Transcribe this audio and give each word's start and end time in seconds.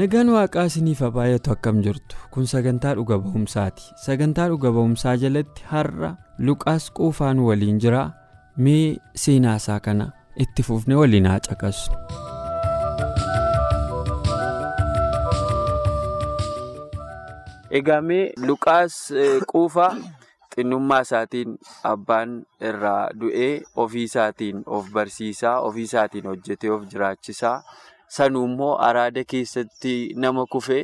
Nagaan 0.00 0.30
waaqaa 0.34 0.64
isiniif 0.70 1.00
baay'atu 1.16 1.52
akkam 1.54 1.80
jirtu 1.86 2.20
kun 2.36 2.46
sagantaa 2.52 2.92
dhuga 3.00 3.18
ba'umsaati 3.24 3.88
sagantaa 4.04 4.46
dhuga 4.52 4.72
ba'umsaa 4.78 5.14
jalatti 5.24 5.66
har'a 5.72 6.10
luqaas 6.50 6.88
quufaan 7.00 7.42
waliin 7.48 7.82
jira 7.86 8.02
mee 8.68 8.82
seenaasaa 9.26 9.80
kana 9.88 10.08
itti 10.46 10.66
fufnee 10.70 11.00
waliin 11.02 11.28
haa 11.32 11.40
caqasnu. 11.48 12.00
Egaa 17.78 18.00
mee 18.08 18.24
luqaas 18.48 18.96
quufaa 19.52 19.92
xinnummaa 20.54 21.00
isaatiin 21.06 21.54
abbaan 21.92 22.34
irraa 22.70 23.02
du'ee 23.20 23.52
ofii 23.84 24.04
isaatiin 24.10 24.58
of 24.78 24.90
barsiisaa 24.96 25.54
ofii 25.68 25.86
isaatiin 25.90 26.28
hojjetee 26.30 26.70
of 26.76 26.82
jiraachisaa. 26.92 27.56
Sanuu 28.16 28.44
immoo 28.50 28.74
araada 28.88 29.24
keessatti 29.32 29.94
nama 30.24 30.46
kufee 30.54 30.82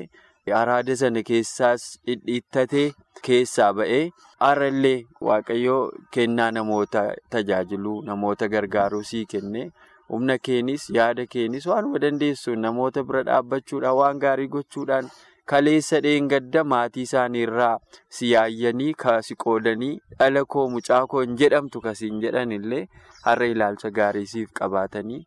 araada 0.59 0.95
sana 1.01 1.23
keessaas 1.31 1.83
dhidhiittatee 2.09 2.87
keessaa 3.27 3.73
ba'ee 3.81 4.03
har'a 4.45 4.69
illee 4.73 4.97
waaqayyoo 5.29 5.81
kennaa 6.17 6.51
namoota 6.59 7.03
tajaajiluu 7.35 7.97
namoota 8.11 8.49
gargaaruu 8.55 9.03
sii 9.11 9.25
kennee 9.35 9.67
humna 10.13 10.39
keenis 10.49 10.87
yaada 10.99 11.27
keenis 11.37 11.67
waanuma 11.73 12.01
dandeessuun 12.07 12.65
namoota 12.69 13.05
bira 13.11 13.23
dhaabbachuudhaan 13.31 13.99
waan 14.03 14.23
gaarii 14.27 14.49
gochuudhaan 14.57 15.11
kaleessa 15.53 16.01
dheengadda 16.07 16.65
maatii 16.75 17.05
isaanii 17.09 17.43
irraa 17.49 17.75
si 18.19 18.31
yaayyanii 18.33 18.93
kasi 19.05 19.37
qoodanii 19.45 19.93
dhala 20.23 20.45
koo 20.55 20.65
mucaa 20.77 21.03
koo 21.15 21.27
hin 21.27 21.37
jedhamtu 21.43 21.81
kasiin 21.89 22.23
jedhan 22.25 22.57
illee 22.61 22.85
har'a 23.29 23.47
ilaalcha 23.57 23.91
gaarii 24.01 24.27
siif 24.33 24.51
qabaatanii. 24.61 25.23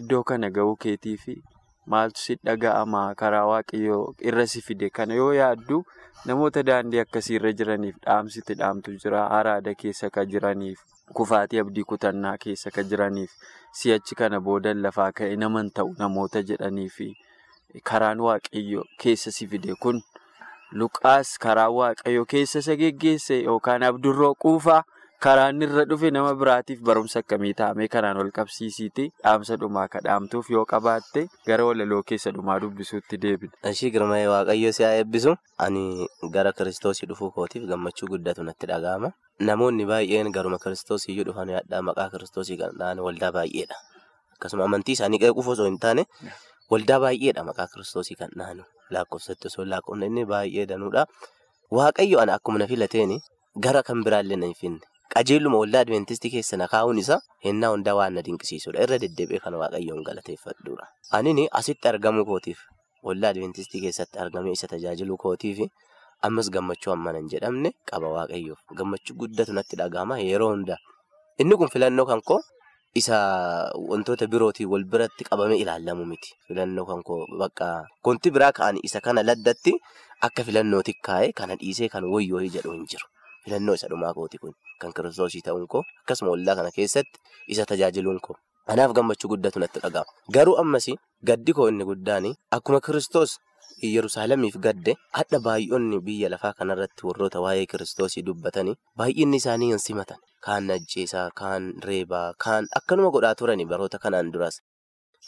Iddoo 0.00 0.22
kana 0.28 0.50
ga'uu 0.50 0.76
keetii 0.84 1.16
fi 1.24 1.34
maaltu 1.92 2.20
si 2.20 2.34
dhaga'ama 2.46 3.02
karaa 3.20 3.44
waaqayyoo 3.50 4.14
irra 4.28 4.46
si 4.52 4.60
fide. 4.66 4.90
Kana 4.90 5.14
yoo 5.20 5.32
yaaddu 5.32 5.78
namoota 6.26 6.62
daandii 6.68 7.00
akkasii 7.04 7.36
irra 7.38 7.52
jiraniif 7.60 7.96
dhaamsiti 8.06 8.54
dhaamtu 8.60 8.96
jira. 9.02 9.22
Araada 9.38 9.74
keessa 9.74 10.10
kan 10.10 10.26
jiraniif 10.32 10.82
kufaatii 11.20 11.60
abdii 11.62 11.84
kutannaa 11.92 12.36
keessa 12.44 12.70
kan 12.74 12.88
jiraniif 12.90 13.30
si'achi 13.80 14.14
kana 14.18 14.40
boodan 14.40 14.82
lafaa 14.82 15.12
ka'e 15.20 15.36
naman 15.44 15.70
ta'u 15.70 15.94
namoota 15.98 16.42
jedhanii 16.50 16.88
fi 16.98 17.08
karaan 17.84 18.20
waaqayyoo 18.28 18.84
keessa 18.98 19.30
si 19.38 19.46
fide. 19.46 19.74
Kun 19.80 20.02
luqaas 20.72 21.38
karaa 21.38 21.70
waaqayyoo 21.78 22.26
keessa 22.34 22.58
isa 22.64 22.76
geggeesse 22.76 23.40
yookaan 23.46 23.82
abdurroo 23.92 24.34
quufaa. 24.34 24.82
Karaan 25.26 25.58
irra 25.64 25.82
dhufe 25.90 26.10
nama 26.14 26.30
biraatiif 26.38 26.80
barumsa 26.86 27.18
akkamii 27.24 27.52
taa'amee 27.60 27.88
kanaan 27.94 28.18
wal 28.20 28.30
qabsiisiiti 28.36 29.04
dhaamsa 29.24 29.56
dhumaa 29.62 29.86
ka 29.94 29.98
dhaamtuuf 30.06 30.50
yoo 30.54 30.62
qabaatte 30.72 31.22
gara 31.48 31.64
walaloo 31.68 32.02
keessa 32.10 32.30
dhumaa 32.36 32.58
dubbisuutti 32.64 33.18
deebina. 33.24 33.50
Ishii 33.72 33.90
girmaa'ee 33.96 34.28
waaqayyo 34.32 34.70
si 34.76 34.84
haa 34.86 34.92
eebbisu 35.00 35.34
ani 35.66 35.82
gara 36.36 36.52
kiristoosii 36.60 37.08
dhufuu 37.10 37.30
kootiif 37.38 37.66
gammachuu 37.72 38.08
guddatu 38.12 38.46
natti 38.48 38.70
dhaga'ama. 38.70 39.10
Namoonni 39.50 39.84
baay'een 39.90 40.30
garuma 40.38 40.58
kiristoosii 40.64 41.12
iyyuu 41.16 41.26
dhufan 41.32 41.50
yaaddaa 41.56 41.82
maqaa 41.90 42.08
kiristoosii 42.14 42.58
kan 42.62 42.78
ta'an 42.78 43.02
waldaa 43.08 43.32
baay'eedha. 43.40 43.76
Akkasuma 44.38 44.64
amantii 44.70 44.94
isaanii 45.00 45.18
qeequuf 45.26 45.48
osoo 45.58 45.66
hin 45.70 45.78
taane 45.86 46.06
waldaa 46.70 47.00
baay'eedha 47.06 47.42
maqaa 47.50 47.66
kiristoosii 47.74 48.20
kan 48.22 48.30
ta'an 48.38 48.62
lakkoofsatti 48.94 49.50
osoo 49.50 49.66
lakkoofne 49.74 50.06
inni 50.12 50.24
baay'ee 50.34 50.66
danuudha. 50.74 51.06
Waaqayyo 51.80 52.22
ana 52.22 52.38
akkuma 52.38 52.62
na 52.62 52.70
filateen 52.74 53.18
gara 53.66 53.82
kan 53.82 54.04
biraallee 54.06 54.38
na 54.44 54.46
hin 54.52 54.60
finne. 54.62 54.84
Qajeeluma 55.16 55.58
waldaa 55.62 55.82
adventistii 55.86 56.30
keessa 56.36 56.56
na 56.60 56.66
kaa'uun 56.72 56.98
isaa 57.02 57.20
hennaa 57.44 57.70
hundaa 57.74 57.94
waan 57.98 58.14
na 58.18 58.22
dinqisiisudha 58.26 58.82
irra 58.86 58.98
deddeebi'ee 59.04 59.40
kan 59.44 59.54
waaqayyoon 59.62 60.02
galateeffadhuudha. 60.08 60.86
Anini 61.18 61.48
asitti 61.60 61.88
argamuu 61.92 62.24
kootiif 62.30 62.58
waldaa 63.08 63.30
adventistii 63.34 63.80
keessatti 63.86 64.18
argamee 64.24 64.52
isa 64.58 64.66
tajaajiluu 64.72 65.16
kootiif 65.24 65.58
ammas 66.28 66.50
gammachuu 66.58 66.92
hammana 66.94 67.18
hin 67.22 67.28
jedhamne 67.36 67.72
qaba 67.92 68.08
waaqayyoof 68.18 68.60
gammachuu 68.82 69.16
guddatu 69.22 69.52
natti 69.60 69.76
dhaga'ama 69.80 70.18
yeroo 70.28 70.50
hundaa. 70.54 70.78
Inni 71.40 71.56
kun 71.62 71.68
filannoo 71.72 72.06
kan 72.12 72.20
koo 72.30 72.40
isa 73.00 73.16
wantoota 73.88 74.26
birootiin 74.32 74.68
wal 74.72 74.84
biratti 74.92 75.24
qabamee 75.30 75.58
ilaalamu 75.64 76.04
miti 76.12 76.30
filannoo 76.48 76.86
kan 76.92 77.02
koo 77.08 77.20
bakka 77.42 77.66
konti 78.08 78.30
biraa 78.36 78.52
ka'anii 78.58 78.80
isa 78.88 79.00
kana 79.08 79.22
laddatti 79.30 79.72
akka 80.28 80.44
filannootti 80.48 80.92
kaa'ee 81.08 81.32
kana 81.40 81.54
dhiisee 81.60 81.88
kan 81.94 82.04
wayyoo 82.14 82.40
jedhu 82.56 82.72
hin 82.76 82.86
jiru. 82.92 83.06
Filannoo 83.46 83.74
isa 83.78 83.88
dhumaa 83.92 84.12
kooti 84.18 84.38
kun 84.42 84.52
kan 84.82 84.92
kiristoosii 84.98 85.42
ta'uun 85.48 85.66
koo 85.72 85.82
akkasuma 86.02 86.30
waldaa 86.34 86.56
kana 86.60 86.70
keessatti 86.76 87.20
isa 87.54 87.64
tajaajiluun 87.72 88.20
koo 88.28 88.36
anaaf 88.74 88.92
gammachuu 88.98 89.28
guddatu 89.32 89.58
natti 89.62 89.80
dhaga'ama. 89.84 90.10
Garuu 90.34 90.56
ammas 90.62 90.86
gaddi 91.30 91.52
koo 91.58 91.68
inni 91.72 91.84
guddaan 91.90 92.32
akkuma 92.58 92.80
kiristoos 92.86 93.36
Yerusaalemiif 93.94 94.56
gadde 94.64 94.92
hadha 95.18 95.38
baay'oonni 95.46 95.98
biyya 96.06 96.28
lafaa 96.32 96.52
kanarratti 96.58 97.06
warroota 97.08 97.40
waa'ee 97.44 97.66
kiristoosii 97.72 98.22
dubbatanii 98.28 98.74
baay'inni 99.00 99.36
isaanii 99.42 99.68
hin 99.72 99.78
simatan. 99.86 100.18
Kaan 100.46 100.70
ajjeesaa, 100.70 101.30
kaan 101.40 101.66
reebaa, 101.84 102.32
kaan 102.44 102.66
akkanuma 102.80 103.10
godhaa 103.16 103.34
turani 103.34 103.66
baroota 103.72 103.98
kanaan 103.98 104.32
duras. 104.32 104.60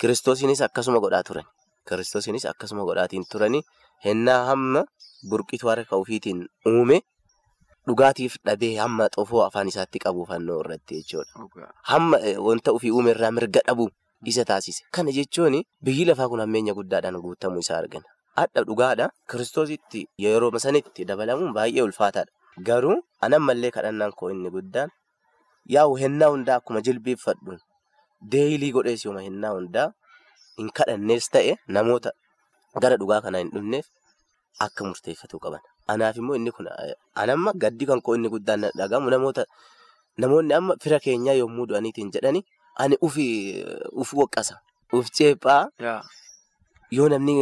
Kiristoosiinis 0.01 0.63
akkasuma 0.69 1.01
godhaa 1.05 1.23
turani. 1.31 1.47
Kiristoosiinis 1.89 2.47
akkasuma 2.47 2.85
godhaatiin 2.89 3.25
turani. 3.33 3.63
Hennaa 4.05 4.45
hamma 4.51 4.85
burqituu 5.31 5.69
harka 5.71 5.97
ofiitiin 5.97 6.47
uume. 6.73 7.01
Dhugaatiif 7.89 8.37
dhabee 8.47 8.75
hamma 8.83 9.07
xofoo 9.17 9.43
afaan 9.47 9.69
isaatti 9.73 9.99
qabu 10.05 10.27
fannoo 10.31 10.59
irratti 10.65 10.99
jechuudha. 11.01 11.69
Hamma 11.93 12.19
wanta 12.47 12.73
ofii 12.77 12.91
uume 12.97 13.11
irraa 13.15 13.31
mirga 13.37 13.61
dhabu 13.69 13.89
isa 14.33 14.45
taasise. 14.51 14.85
Kana 14.95 15.13
jechuun 15.19 15.57
biyyi 15.85 16.05
lafaa 16.11 16.29
kun 16.33 16.41
hammeenya 16.45 16.75
guddaadhaan 16.79 17.21
guutamuu 17.25 17.63
isaa 17.65 17.79
argina. 17.83 18.05
Hadha 18.37 18.65
dhugaadha. 18.69 19.07
Kiristoositti 19.31 20.05
yeroo 20.25 20.59
sanitti 20.67 21.05
dabalamuun 21.11 21.53
baay'ee 21.57 21.83
ulfaataadha. 21.89 22.33
Garuu 22.69 22.97
anammallee 23.27 23.71
kadhannaan 23.77 24.13
koo 24.19 24.29
inni 24.35 24.51
guddaan 24.51 24.91
yaa'u 25.75 25.97
hennaa 26.03 26.29
hundaa 26.35 26.57
akkuma 26.61 26.81
jilbeeffadhu 26.87 27.57
deeyilii 28.33 28.73
godhees 28.77 29.05
yooma 29.07 29.23
hennaa 29.27 29.53
hundaa 29.57 29.87
hin 30.59 30.71
kadhannees 30.79 31.29
ta'e 31.37 31.53
namoota 31.77 32.11
gara 32.85 32.97
dhugaa 33.03 33.21
kanaa 33.27 33.43
hin 33.45 33.51
dhufneef 33.55 33.87
akka 34.67 34.85
murteeffatu 34.89 35.39
qaban. 35.45 35.63
Anaaf 35.89 36.17
immoo 36.21 36.37
inni 36.37 36.51
kun 36.53 36.69
anamma 37.23 37.53
gaddi 37.63 37.85
kan 37.89 38.01
koo 38.05 38.15
inni 38.19 38.29
guddaan 38.35 38.69
dhagahamu 38.79 39.11
namoota 39.15 39.45
namoonni 40.21 40.53
amma 40.59 40.75
fira 40.83 40.99
keenyaa 41.05 41.37
yommuu 41.41 41.67
du'aniitiin 41.71 42.11
jedhani 42.15 42.41
ani 42.83 42.97
ufi 43.07 43.27
uf 44.03 44.11
waqqasa 44.21 44.55
uf 44.99 45.07
ceephaa 45.17 45.63
yoo 46.97 47.09
namni 47.13 47.35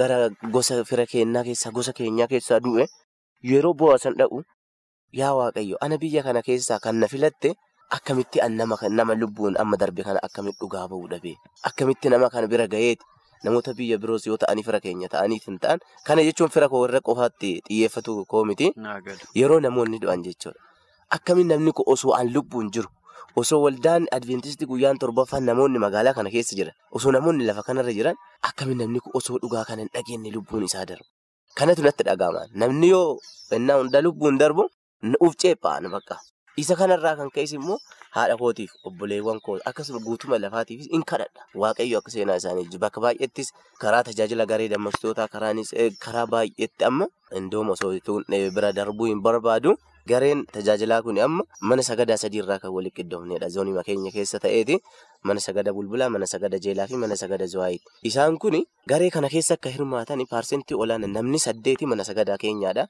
gara 0.00 0.18
gosa 0.56 0.84
fira 0.90 1.06
keenyaa 1.12 1.44
keessaa 1.48 1.72
gosa 1.76 1.92
keenyaa 1.98 2.28
keessaa 2.32 2.60
du'e 2.66 2.84
yeroo 3.52 3.74
boo'asan 3.80 4.14
dha'u 4.20 4.42
yaa 5.20 5.32
waaqayyo 5.38 5.76
ana 5.84 5.96
biyya 6.02 6.22
kana 6.26 6.42
keessaa 6.42 6.78
kan 6.84 6.96
na 7.00 7.06
filatte 7.08 7.54
akkamitti 7.96 8.38
nama 8.50 9.14
lubbuun 9.14 9.56
amma 9.64 9.76
darbe 9.80 10.02
kana 10.06 10.20
akkamitti 10.28 10.60
dhugaa 10.60 10.86
ba'uu 10.92 11.08
dhabee 11.12 11.36
akkamitti 11.68 12.08
nama 12.12 12.28
kana 12.32 12.46
bira 12.52 12.66
ga'eeti. 12.66 13.04
Namoota 13.44 13.74
biyya 13.78 13.98
biroos 14.02 14.26
yoo 14.26 14.36
ta'anii 14.42 14.62
fira 14.66 14.80
keenya 14.84 15.08
ta'aniif 15.14 15.46
hin 15.50 15.58
ta'an 15.62 15.78
kana 16.08 16.22
jechuun 16.28 16.50
fira 16.54 16.68
koo 16.72 16.80
warra 16.84 17.00
qofaatti 17.08 17.50
xiyyeeffatu 17.68 18.24
koo 18.34 18.44
miti 18.50 18.70
yeroo 19.40 19.60
namoonni 19.60 19.98
du'an 20.04 20.22
jechuudha. 20.26 20.58
Akkamiin 21.16 21.48
namni 21.52 21.72
kun 21.76 21.84
osoo 21.94 22.14
aan 22.18 22.32
lubbuun 22.34 22.70
jiru 22.74 22.88
osoo 23.42 23.60
waldaan 23.64 24.06
adventistii 24.16 24.66
guyyaan 24.70 24.98
torbaffaan 25.02 25.44
namoonni 25.50 25.78
magaalaa 25.84 26.14
kana 26.18 26.30
keessa 26.34 26.56
jiran 26.58 26.74
osoo 27.00 27.12
namoonni 27.16 27.44
lafa 27.48 27.62
kanarra 27.68 27.92
jiran 27.98 28.16
akkamiin 28.50 28.78
namni 28.82 29.00
kun 29.04 29.12
osoo 29.20 29.38
dhugaa 29.42 29.64
kana 29.70 29.82
hin 29.84 29.90
dhageenye 29.94 30.30
lubbuun 30.36 30.64
isaa 30.70 30.84
darbu. 30.90 31.04
Kanatu 31.58 31.82
natti 31.86 32.02
dhaga'ama 32.08 32.46
namni 32.62 32.88
yoo 32.94 33.18
ennaa 33.58 33.76
hundaa 33.82 34.00
lubbuun 34.06 34.38
darbu 34.38 34.64
uf 35.20 35.34
ceephaan 35.44 35.90
bakka. 35.92 36.16
Isa 36.56 36.76
kanarraa 36.80 37.16
kan 37.20 37.30
ka'es 37.34 37.52
immoo 37.58 37.78
haadha 38.16 38.36
kootiif 38.42 38.72
obboleewwan 38.88 39.40
koo 39.46 39.56
akkasuma 39.70 39.98
guutuma 40.06 40.38
lafaatiifis 40.38 40.88
in 40.96 41.02
kadhadha. 41.10 41.40
Waaqayyo 41.62 41.98
akka 41.98 42.10
seenaa 42.14 42.36
isaanii 42.42 42.78
bakka 42.84 43.00
baay'eettis 43.04 43.48
karaa 43.82 44.02
tajaajila 44.10 44.46
garee 44.52 44.68
dammaqsitootaa 44.74 45.28
karaanis 45.34 45.74
karaa 46.04 46.26
baay'eetti 46.36 46.84
amma 46.90 47.06
indooma 47.40 47.72
osoo 47.78 47.92
bira 48.54 48.72
darbuu 48.78 49.06
hin 49.10 49.20
barbaadu 49.26 49.74
gareen 50.06 50.44
tajaajilaa 50.54 51.00
kun 51.02 51.18
amma 51.26 51.42
mana 51.68 51.82
sagadaa 51.82 52.16
sadiirraa 52.22 52.58
kan 52.62 52.70
walitti 52.76 53.02
qindoofnedha. 53.02 53.48
Zoonii 53.54 53.82
keenya 53.86 54.10
keessa 54.16 54.38
ta'eeti 54.38 54.76
mana 55.24 55.40
sagada 55.40 55.72
bulbulaa, 55.72 56.08
mana 56.12 56.26
sagada 56.26 56.58
jeelaa 56.60 56.86
fi 56.86 56.96
mana 57.00 57.16
sagada 57.16 57.46
zuwaayiti. 57.48 57.84
Isaan 58.10 58.36
kun 58.38 58.60
garee 58.86 59.10
kana 59.10 59.28
keessa 59.32 59.54
akka 59.56 59.70
hirmaatan 59.72 60.26
paarsentii 60.30 60.76
olaanaa 60.76 61.08
namni 61.16 61.38
saddeeti 61.46 61.86
mana 61.86 62.04
sagadaa 62.04 62.36
keenyaadha. 62.38 62.84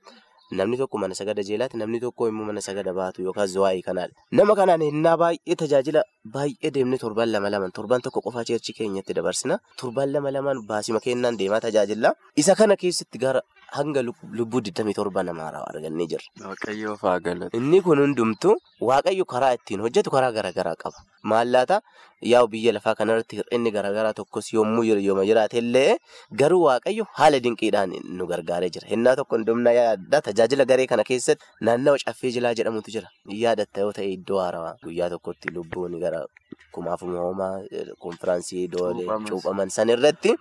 Namni 0.52 0.76
tokko 0.76 0.99
mana 0.99 1.14
sagada 1.14 1.43
jeelaati, 1.43 1.76
namni 1.81 2.00
tokko 2.00 2.29
immoo 2.29 2.44
mana 2.44 2.61
sagada 2.61 2.93
baatu 2.94 3.23
yookaan 3.23 3.49
zuwaayii 3.49 3.82
kanaadha. 3.82 4.14
Nama 4.32 4.55
kanaan 4.58 4.82
hinnaa 4.87 5.17
baay'ee 5.23 5.56
tajaajila 5.62 6.02
baay'ee 6.37 6.70
deemnee 6.75 6.99
torban 7.05 7.32
lama 7.32 7.50
lamaan 7.55 7.73
torban 7.79 8.00
tokko 8.05 8.20
qofaa 8.26 8.44
cheerchii 8.50 8.75
keenyatti 8.79 9.14
dabarsina. 9.19 9.58
Torban 9.81 10.12
lama 10.12 10.31
lamaan 10.37 10.61
baasima 10.69 11.00
kennaan 11.00 11.38
deemaa 11.41 11.61
tajaajila. 11.67 12.12
Isa 12.37 12.55
kana 12.61 12.76
keessatti 12.76 13.19
gara 13.19 13.43
hanga 13.76 14.03
lubbuu 14.09 14.61
27 14.69 15.23
namaa 15.29 15.65
argannee 15.73 16.06
jirra. 16.12 16.26
Waaqayyoo 16.50 16.97
fa'aa 17.03 17.21
galata. 17.26 17.56
Inni 17.59 17.81
kun 17.87 17.99
hundumtu 18.05 18.50
waaqayyo 18.91 19.25
karaa 19.35 19.53
ittiin 19.59 19.81
hojjetu 19.87 20.11
karaa 20.15 20.32
garaagaraa 20.37 20.76
qaba. 20.82 20.99
Maallaata 21.32 21.76
yaa'u 22.32 22.49
biyya 22.53 22.73
lafaa 22.76 22.94
kanarratti 23.00 23.37
hir'inni 23.41 23.71
garaagaraa 23.76 24.12
tokkos 24.21 24.53
yommuu 24.56 24.85
yooma 25.06 25.25
jiraate 25.31 25.59
illee 25.62 25.97
garuu 26.41 26.62
waaqayyo 26.69 27.05
haala 27.19 27.41
dinqiidhaan 27.47 27.93
nu 28.19 28.26
gargaaree 28.32 28.71
jira. 28.76 28.87
Hinnaa 28.93 29.17
tokko 29.21 29.37
hundumna 29.37 29.73
yaadda 29.79 30.20
tajaajila 30.29 30.65
garee 30.73 30.87
kana 30.93 31.05
keessatti 31.11 31.44
naannawa 31.69 31.99
caffee 32.06 32.32
jilaa 32.37 32.55
jedhamutu 32.61 32.91
jira. 32.97 33.09
Yaadatta 33.44 33.81
yoo 33.87 33.93
ta'e 33.99 34.09
iddoo 34.19 34.41
haarawaa 34.44 34.75
guyyaa 34.85 35.11
tokkotti 35.15 35.55
lubbuun 35.56 35.99
gara 36.05 36.20
kumaafuma 36.75 37.19
hoomaa 37.25 37.53
konfiraansii 38.05 38.69
doolee 38.77 39.06
cuuphaman 39.31 39.70
san 39.79 39.88
irratti 39.97 40.37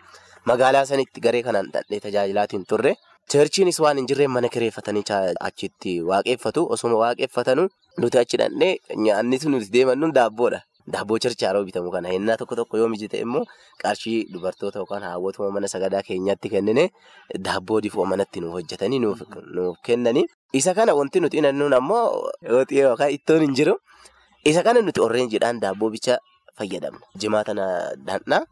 magaalaa 0.51 0.85
sanitti 0.91 1.21
garee 1.25 1.43
kanaan 1.47 1.71
dhandhee 1.73 1.99
tajaajilaatiin 2.05 2.65
turre. 2.73 2.93
Cheerchiinis 3.31 3.79
waan 3.79 3.97
hin 3.97 4.07
jirreen 4.07 4.31
mana 4.31 4.49
kireeffatanii 4.49 5.03
achitti 5.49 6.01
waaqeffatu. 6.09 6.67
Osuma 6.75 6.95
waaqeffatanu 7.03 7.67
nuti 7.97 8.17
achi 8.17 8.37
dhandhee 8.37 8.77
nyaanni 8.95 9.39
nuti 9.53 9.69
deemannu 9.71 10.11
daabboodha. 10.11 10.61
Daabboo 10.93 11.17
cherchi 11.23 11.45
haroo 11.45 11.63
bitamu 11.63 11.91
kana 11.91 12.09
hinnaa 12.11 12.35
tokko 12.37 12.55
tokko 12.59 12.77
yoo 12.77 12.87
mijite 12.91 13.15
immoo 13.23 13.45
qarshii 13.81 14.25
dubartoota 14.33 14.79
yookaan 14.79 15.03
haawwatuma 15.07 15.47
mana 15.55 15.67
sagadaa 15.71 16.01
keenyatti 16.03 16.49
kennine 16.51 16.89
daabboo 17.39 17.79
difuu 17.81 18.05
manatti 18.05 18.41
nuuf 18.43 18.53
hojjetanii 18.59 18.99
nuuf 18.99 19.21
kennanii. 19.85 20.25
Isa 20.53 20.73
kana 20.73 20.93
wanti 20.93 21.19
nuti 21.23 21.41
nannuun 21.41 21.73
ammoo 21.73 22.27
yookaan 22.71 23.11
ittoon 23.15 23.41
hin 23.47 23.55
jiru. 23.55 23.77
Isa 24.45 24.63
kana 24.63 24.81
nuti 24.81 24.99
orreenjiidhaan 25.01 25.59
daabboo 25.63 25.89
bicha 25.89 26.17
fayyadamna. 26.59 26.99
Jimaa 27.15 27.43
tana 27.43 27.95
dhandhaa. 28.05 28.43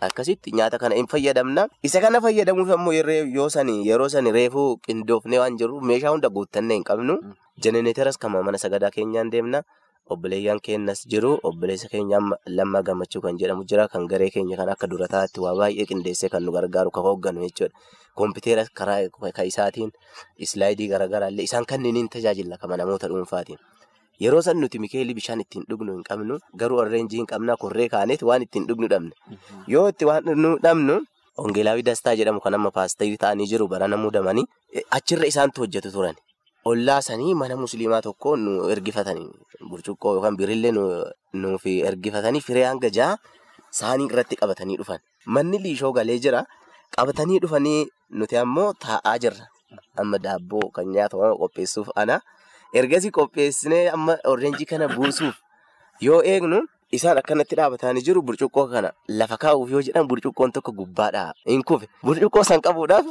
Akkasitti 0.00 0.52
nyaata 0.54 0.78
kana 0.78 0.94
hin 0.94 1.06
fayyadamna. 1.10 1.66
Isa 1.82 2.00
kana 2.00 2.20
fayyadamuuf 2.20 2.70
ammoo 2.76 2.92
yoo 2.92 3.48
sani 3.50 3.74
yeroo 3.88 4.08
sani 4.08 4.30
reefuu 4.32 4.76
qindoofnee 4.86 5.38
waan 5.42 5.56
jirruuf 5.58 5.82
meeshaa 5.82 6.10
hunda 6.14 6.28
guuttannee 6.30 6.76
hin 6.78 6.84
qabnu. 6.90 7.16
Jenereeteras 7.62 8.18
kan 8.18 8.30
mana 8.30 8.58
sagadaa 8.58 8.90
keenyaan 8.90 9.30
deemna. 9.32 9.62
Obboleeyyan 10.08 10.60
keenyas 10.66 11.02
jiru. 11.12 11.32
Obboleessa 11.42 11.88
keenya 11.88 12.20
lammaa 12.46 12.82
gammachuu 12.82 13.20
kan 13.24 13.36
jedhamu 13.38 13.64
jira. 13.68 13.88
Kan 13.88 14.06
garee 14.08 14.30
keenya 14.30 14.56
kan 14.56 14.68
akka 14.74 14.86
dura 14.90 15.08
taa'atti 15.08 15.40
waa 15.40 15.54
baay'ee 15.58 15.86
qindeessee 15.90 16.30
kan 16.32 16.42
nu 16.46 16.52
gargaaru 16.52 16.90
kan 16.90 17.02
hoogganu 17.08 17.42
jechuudha. 17.44 17.74
Kompiitera 18.14 18.64
karaa 18.74 19.44
isaatiin 19.50 19.90
islaayidii 20.46 20.88
garaagaraa 20.94 21.28
illee 21.34 21.44
isaan 21.50 21.66
kanneen 21.66 22.08
tajaajila 22.08 22.56
kan 22.58 22.70
namoota 22.78 23.08
dhuunfaatiin. 23.08 23.58
Yeroo 24.24 24.42
san 24.42 24.56
nuti 24.60 24.78
mikeelii 24.82 25.14
bishaan 25.18 25.40
ittiin 25.44 25.64
dhugnu 25.70 25.92
hin 25.96 26.02
qabnu 26.08 26.38
garuu 26.60 26.78
orreenjii 26.84 27.18
hin 27.20 27.26
qabna 27.32 27.56
korree 27.64 27.88
kaaneeti 27.92 28.24
waan 28.30 28.42
ittiin 28.46 28.66
dhugnu 28.68 28.88
dhabne. 28.92 29.12
Yoo 29.74 29.88
itti 29.92 30.04
waan 30.08 30.24
nu 30.44 30.56
dhabnu 30.64 30.96
hongeelaawii 31.42 31.84
dastaa 31.88 32.14
jedhamu 32.20 32.40
kan 32.46 32.54
amma 32.58 32.70
paasterii 32.78 33.16
ta'anii 33.24 33.46
jiru 33.52 33.68
barana 33.74 33.96
muudamanii 34.04 34.44
achirra 34.98 35.26
isaantu 35.32 35.62
hojjetu 35.64 35.92
turan. 35.96 36.16
Ollaa 36.70 37.00
sanii 37.08 37.34
mana 37.42 37.56
musliimaa 37.56 38.00
tokko 38.06 38.32
nu 38.36 38.54
ergifatanii 38.74 39.28
burcuqqoo 39.70 40.14
yookaan 40.16 40.36
birillee 40.40 40.72
nuuf 41.42 41.66
ergifatanii 41.66 42.42
firee 42.48 42.64
hanga 42.70 42.90
jaha 42.96 43.16
saanii 43.80 44.08
irratti 44.10 44.36
qabatanii 44.40 44.76
dhufan. 44.80 44.98
Manni 45.26 45.58
liishoo 45.62 45.92
galee 45.92 46.18
jira. 46.26 46.42
Qabatanii 46.96 47.38
dhufanii 47.44 47.86
nuti 48.10 48.36
ammoo 48.42 48.72
taa'aa 48.86 49.14
jirra. 49.22 49.46
Amma 50.02 50.18
daabboo 50.26 50.70
kan 50.74 50.90
nyaatamu 50.96 51.36
qopheessuuf 51.44 51.88
ana. 52.02 52.18
Ergasii 52.74 53.10
qopheessinee 53.10 53.88
amma 53.88 54.18
orreenjii 54.32 54.66
kana 54.72 54.88
buusuuf 54.88 55.36
yoo 56.06 56.20
eegnu 56.32 56.60
isaan 56.98 57.18
akkanatti 57.20 57.56
dhaabatanii 57.60 58.02
jiru 58.08 58.22
burcuqqoo 58.30 58.66
kana 58.72 58.90
lafa 59.20 59.36
kaa'uuf 59.44 59.70
yoo 59.74 59.82
jedhan 59.86 60.08
burcuqqoon 60.10 60.52
tokko 60.56 60.72
gubbaadhaa 60.80 61.32
hin 61.52 61.62
kufe. 61.70 61.86
Burcuqqoo 62.04 62.44
san 62.50 62.60
qabuudhaaf 62.66 63.06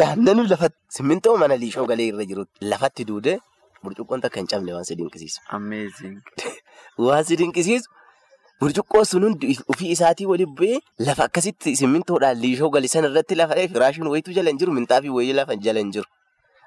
jaannanu 0.00 0.44
lafatti 0.52 0.98
simmintoo 0.98 1.36
mana 1.42 1.56
liishoo 1.62 1.86
galee 1.92 2.08
irra 2.12 2.26
jirutti 2.32 2.68
lafatti 2.72 3.06
duudee 3.10 3.38
burcuqqoon 3.84 4.24
takka 4.24 4.40
hin 4.42 4.50
cabne 4.54 4.74
waan 4.76 4.84
si 4.90 4.96
dinqisiisu. 5.00 5.40
Waan 7.06 7.24
si 7.24 7.36
dinqisiisu 7.40 7.88
burcuqqoo 8.60 9.04
sun 9.04 9.24
hundi 9.28 9.56
ofii 9.74 9.90
isaatii 9.96 10.26
waliin 10.32 10.54
bu'ee 10.60 10.80
lafa 11.08 11.28
akkasitti 11.28 11.76
simmintoodhaan 11.80 12.40
liishoo 12.44 12.70
gali 12.76 12.88
sana 12.94 13.08
irratti 13.12 13.38
lafa 13.40 13.54
dha'ee 13.58 13.68
firaashiin 13.74 14.08
wayituu 14.14 14.34
jala 14.38 14.50
hin 14.54 14.58
jiru 14.62 14.72
minxaafii 14.78 15.14
wayii 15.18 15.36
lafa 15.40 15.56
jala 15.66 15.84
hin 15.84 15.92
jiru. 15.96 16.08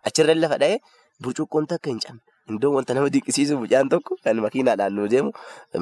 Achirra 0.10 0.36
lafa 0.44 0.58
dha'ee 0.64 0.80
burcuqqoon 1.24 1.68
takka 1.74 1.90
hin 1.90 2.00
cabne. 2.00 2.22
Iddoo 2.50 2.74
wanta 2.76 2.94
nama 2.94 3.10
dinqisiisu 3.14 3.58
mucaan 3.62 3.90
tokko 3.90 4.18
kan 4.24 4.38
makiinaadhaan 4.46 4.94
nu 4.96 5.08
deemu 5.08 5.32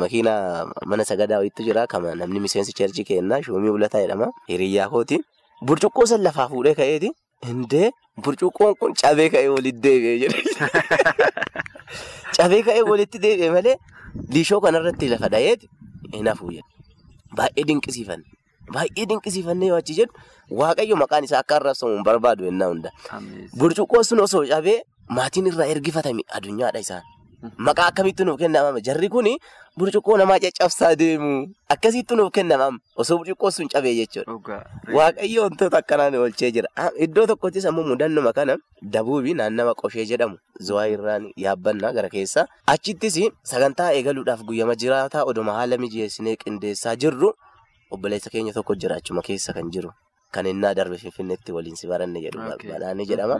makiinaa 0.04 0.68
mana 0.86 1.04
sagadaa 1.12 1.40
wayiitu 1.42 1.64
jira 1.68 1.88
kan 1.88 2.04
namni 2.22 2.40
miseensi 2.46 2.74
cheerchii 2.80 3.06
kennaa 3.10 3.42
shuumii 3.42 3.74
ulataa 3.78 4.02
jedhama 4.06 4.32
hiriyyaa 4.50 4.90
kooti. 4.90 5.20
Burcuqqoo 5.66 6.06
san 6.12 6.24
lafaa 6.24 6.48
fuudhee 6.52 6.76
ka'eeti. 6.76 7.12
Indee 7.52 7.92
burcuqqoon 8.24 8.76
kun 8.80 8.94
cabee 9.02 9.30
ka'ee 9.36 9.50
walitti 9.56 9.82
deebi'ee 9.84 10.18
jedhe. 10.24 10.40
Cabee 12.38 12.62
ka'ee 12.68 12.84
walitti 12.92 13.22
deebi'e 13.24 13.50
malee 13.56 13.78
liishoo 14.34 14.60
kanarratti 14.66 15.10
lafa 15.14 15.30
dha'eeti 15.36 15.68
hin 16.14 16.28
hafu 16.32 16.52
jedhe. 16.52 16.68
Baay'ee 17.38 17.66
dinqisiifanne. 17.72 18.26
Baay'ee 18.74 19.06
dinqisiifannee 19.10 19.72
yoo 19.72 19.80
achi 19.82 19.96
jedhu 20.00 20.14
waaqayyo 20.62 20.96
maqaan 21.02 21.24
isaa 21.28 21.42
akka 21.44 21.56
arrabsamu 21.60 21.96
hin 21.98 22.06
barbaadu 22.10 22.46
yennaa 22.50 22.70
hunda. 22.74 22.92
Burcuqqoon 23.60 24.04
sun 24.12 24.24
osoo 24.28 24.46
cabee 24.52 24.80
maatiin 25.10 25.48
irraa 25.52 25.68
ergifatame 25.74 26.24
addunyaadha 26.38 26.80
isaan. 26.86 27.04
Maqaa 27.58 27.88
akkamitti 27.92 28.24
nuuf 28.28 28.40
kennamama? 28.40 28.82
Jarri 28.88 29.08
kuni 29.10 29.34
burcuqqoo 29.80 30.18
namaa 30.20 30.40
caccabsaa 30.44 30.96
deemu. 31.00 31.30
Akkasitti 31.74 32.16
nuuf 32.20 32.32
kennamama. 32.36 32.80
Osoo 33.00 33.18
burcuqqoo 33.20 33.52
sun 33.52 33.68
cabee 33.74 33.94
jechuudha. 34.00 34.58
Waaqayyo 34.98 35.42
wantoota 35.48 35.78
akkanaan 35.80 36.16
oolchee 36.20 36.52
jira. 36.52 36.68
Iddoo 37.06 37.26
tokkottis 37.32 37.66
ammoo 37.66 37.86
mudannuma 37.88 38.34
kana 38.34 38.58
dabuubii 38.82 39.34
naannama 39.40 39.74
qoshee 39.82 40.06
jedhamu 40.12 40.36
zuwaa 40.60 40.88
irraan 40.96 41.32
yaabbannaa 41.46 41.94
gara 41.96 42.10
keessa. 42.10 42.46
Achittis 42.68 43.16
sagantaa 43.44 43.92
eegaluudhaaf 43.96 44.44
guyyama 44.44 44.76
jiraataa 44.76 45.24
oduma 45.24 45.54
haala 45.62 45.78
mijeessinee 45.78 46.36
qindeessaa 46.44 46.96
jirru 46.96 47.34
obboleessa 47.92 48.30
keenya 48.30 48.54
tokko 48.54 48.76
jira 48.76 48.96
achuma 49.00 49.22
keessa 49.22 49.54
kan 49.54 49.72
jiru. 49.72 49.92
Kan 50.32 50.46
innaa 50.46 50.74
darbe 50.76 50.98
finfinneetti 50.98 51.52
waliin 51.56 51.76
si 51.80 51.88
baranne 51.88 52.20
jedhu 52.22 53.06
jedhama. 53.08 53.40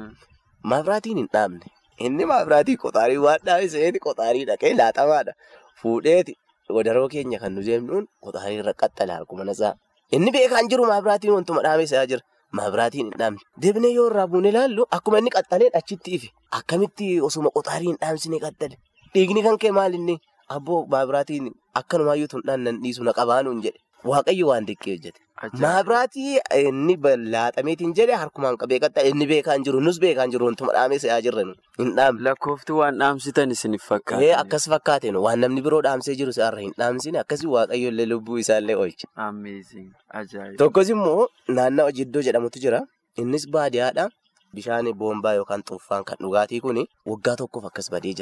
Maabiraatiin 0.64 1.18
hin 1.18 1.28
dhaabne. 1.34 1.66
Inni 2.00 2.26
maabiraatii 2.26 2.78
qoxaarii 2.84 3.18
waan 3.26 3.40
dhaabe 3.46 3.68
seeti 3.70 4.00
qoxaarii 4.06 4.46
dhaqee 4.50 4.74
laatamaadha. 4.78 5.34
Fuudheeti 5.82 6.36
wadaroo 6.78 7.08
keenya 7.14 7.40
kan 7.40 7.54
nu 7.56 7.62
deemnuun 7.68 8.08
qoxaarii 8.24 8.60
irra 8.64 8.74
qaxxale 8.74 9.14
harkuma 9.18 9.44
nasaa. 9.50 9.74
Inni 10.12 10.32
beekaan 10.36 10.70
jiru 10.70 10.86
maabiraatiin 10.92 11.34
wantuma 11.34 11.62
dhaabee 11.64 11.84
isaa 11.90 12.06
jira. 12.12 12.22
Maabiraatiin 12.52 13.06
hin 13.12 13.18
dhaabne. 13.20 13.40
Deebinee 13.62 13.94
yoo 13.96 14.08
irraa 14.12 14.28
buune 14.28 14.50
ilaallu 14.50 14.86
akkuma 14.98 15.18
inni 15.24 15.30
qaxxaleen 15.38 15.76
achitti 15.82 16.16
ife. 16.20 16.30
Akkamitti 16.52 17.10
osuma 17.22 17.50
qoxaarii 17.58 17.88
hin 17.94 17.98
dhaamsine 18.02 18.40
qaxxale. 18.46 18.76
Dhiigni 19.14 19.44
kan 19.44 19.58
kee 19.58 19.72
maal 19.72 19.94
inni 19.94 20.20
abboo 20.56 20.86
maabiraatiin 20.96 21.52
akkanumaayyuu 21.82 22.28
tun 22.36 22.42
dhaan 22.48 22.82
dhiisu 22.84 23.04
na 23.04 23.14
qabaanuun 23.14 23.62
jedhe. 23.64 23.80
Waaqayyo 24.06 24.48
waan 24.48 24.66
diqqee 24.68 24.94
hojjete. 24.96 25.20
Maabiraatii 25.64 26.40
inni 26.68 26.96
laaxameetiin 27.34 27.94
jedhe 27.98 28.16
harkumaan 28.22 28.58
qabee 28.62 28.80
qaxxale 28.84 29.10
inni 29.12 29.26
beekaan 29.28 29.64
jiru 29.68 29.80
nus 29.82 30.00
beekaan 30.04 30.32
jiru 30.34 30.46
wantuma 30.50 30.74
dhaamee 30.76 31.00
si'aa 31.04 31.22
jirra 31.26 31.44
hin 31.80 31.94
dhaamne. 31.98 32.22
Lakkoofti 32.28 32.74
waan 32.80 33.00
dhaamsitan 33.00 33.52
isiniif 33.56 33.84
fakkaata. 33.92 34.24
Ee 34.26 34.34
akkas 34.42 34.68
fakkaateen 34.74 35.16
waan 35.26 35.40
namni 35.46 35.62
biroo 35.68 35.82
dhaamsee 35.88 36.16
jiru 36.22 36.34
si'aarra 36.38 36.62
hin 36.66 36.74
dhaamsine 36.84 37.20
akkasii 37.24 37.48
waaqayyo 37.56 37.90
illee 37.94 38.06
lubbuu 38.12 38.38
isaallee 38.44 38.76
oolche. 38.76 39.08
Amazing. 39.16 39.90
Ajaa'iba. 40.10 40.58
Tokkos 40.64 40.90
immoo 40.96 41.28
naannawa 41.48 41.92
jiddoo 42.02 42.22
jedhamutu 42.30 42.60
jira. 42.68 42.82
Innis 43.18 43.48
baadiyyaadha. 43.58 44.10
Bishaan 44.56 44.88
boombaa 45.00 45.34
yookaan 45.40 45.62
xuuffaan 45.70 46.04
kan 46.04 46.18
dhugaatii 46.22 46.60
kun 46.62 46.78
waggaa 47.06 47.36
tokkoof 47.42 47.66
akkas 47.72 47.90
badee 47.92 48.14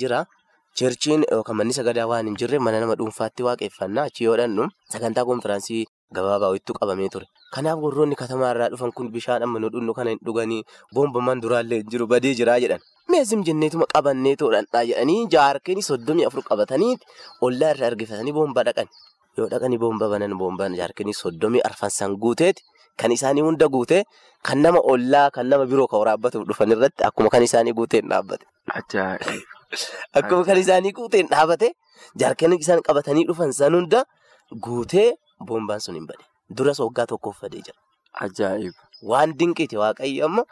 jira. 0.00 0.24
Cheerchiin 0.78 1.24
yookaan 1.30 1.56
manni 1.58 1.74
sagadaa 1.76 2.06
waan 2.10 2.26
hin 2.30 2.36
jirre 2.42 2.58
mana 2.66 2.80
nama 2.80 2.94
dhuunfaatti 3.00 3.42
waaqeffannaa 3.46 4.04
achi 4.10 4.24
yoo 4.24 4.36
dhannu 4.40 4.68
sagantaa 4.94 5.24
konfiraansii 5.30 5.82
gabaabaa 6.18 6.48
wayittuu 6.52 6.74
qabamee 6.80 7.08
ture. 7.14 7.26
Kanaaf 7.54 7.78
warroonni 7.84 8.16
katamaa 8.20 8.50
irraa 8.54 8.68
dhufan 8.72 8.92
kun 8.96 9.10
bishaan 9.16 9.42
amma 9.46 9.58
nu 9.64 9.68
dhugnu 9.74 9.94
kana 9.98 10.10
hin 10.14 10.20
dhuganii 10.28 10.62
boombaman 10.94 11.40
duraallee 11.44 11.80
hin 11.82 11.90
jiru 11.94 12.06
badee 12.14 12.34
jiraa 12.40 12.58
jedhan. 12.64 12.80
Meesim 13.10 13.42
jenneetuma 13.48 13.86
qabannee 13.94 14.34
toodhandhaa 14.42 14.84
jedhanii 14.90 15.26
jaarkanii 15.36 15.82
soddomii 15.90 16.26
afur 16.30 16.42
qabatanii 16.50 16.94
ollaa 17.48 17.70
irraa 17.76 17.90
ergifatanii 17.92 18.32
boombaa 18.40 18.64
dhaqan. 18.70 18.88
Yoo 19.38 19.48
dhaqanii 19.54 19.78
boomba 19.84 20.08
banan 20.14 20.38
boombaan 20.42 20.74
jaarkanii 20.82 21.14
soddomii 21.22 21.62
arfansan 21.70 22.16
guuteeti 22.24 22.62
kan 23.02 23.12
isaanii 23.18 23.42
hunda 23.46 23.68
guutee 23.76 24.02
kan 24.48 24.62
nama 24.66 24.80
ollaa 24.94 25.28
kan 25.36 25.48
nama 25.54 25.66
biroo 25.74 25.86
kan 25.92 26.00
waraabbatuuf 26.04 26.46
dhufan 26.48 26.70
irratti 26.78 27.04
akkuma 27.10 27.30
kan 27.36 27.42
isaanii 27.50 27.72
guuteen 27.82 28.08
dhaabbate. 28.14 28.46
Akkuma 30.18 30.44
kan 30.44 30.58
isaanii 30.58 30.92
guuteen 30.92 31.28
dhaabate 31.30 31.68
jaarkanii 32.22 32.58
isaan 32.64 32.82
qabatanii 32.88 33.24
dhufan 33.28 33.52
san 33.58 33.74
hunda 33.78 34.04
guutee 34.66 35.08
boombaan 35.46 35.80
sun 35.80 35.94
hin 35.98 36.06
bade. 36.10 36.24
Duras 36.50 36.80
waggaa 36.82 37.06
tokkoof 37.12 37.38
fadee 37.44 37.62
jira. 37.66 37.78
Ajaa'iba! 38.24 38.80
Waan 39.10 39.34
dinqiiti 39.38 39.76
waaqayyo 39.82 40.26
amma 40.28 40.44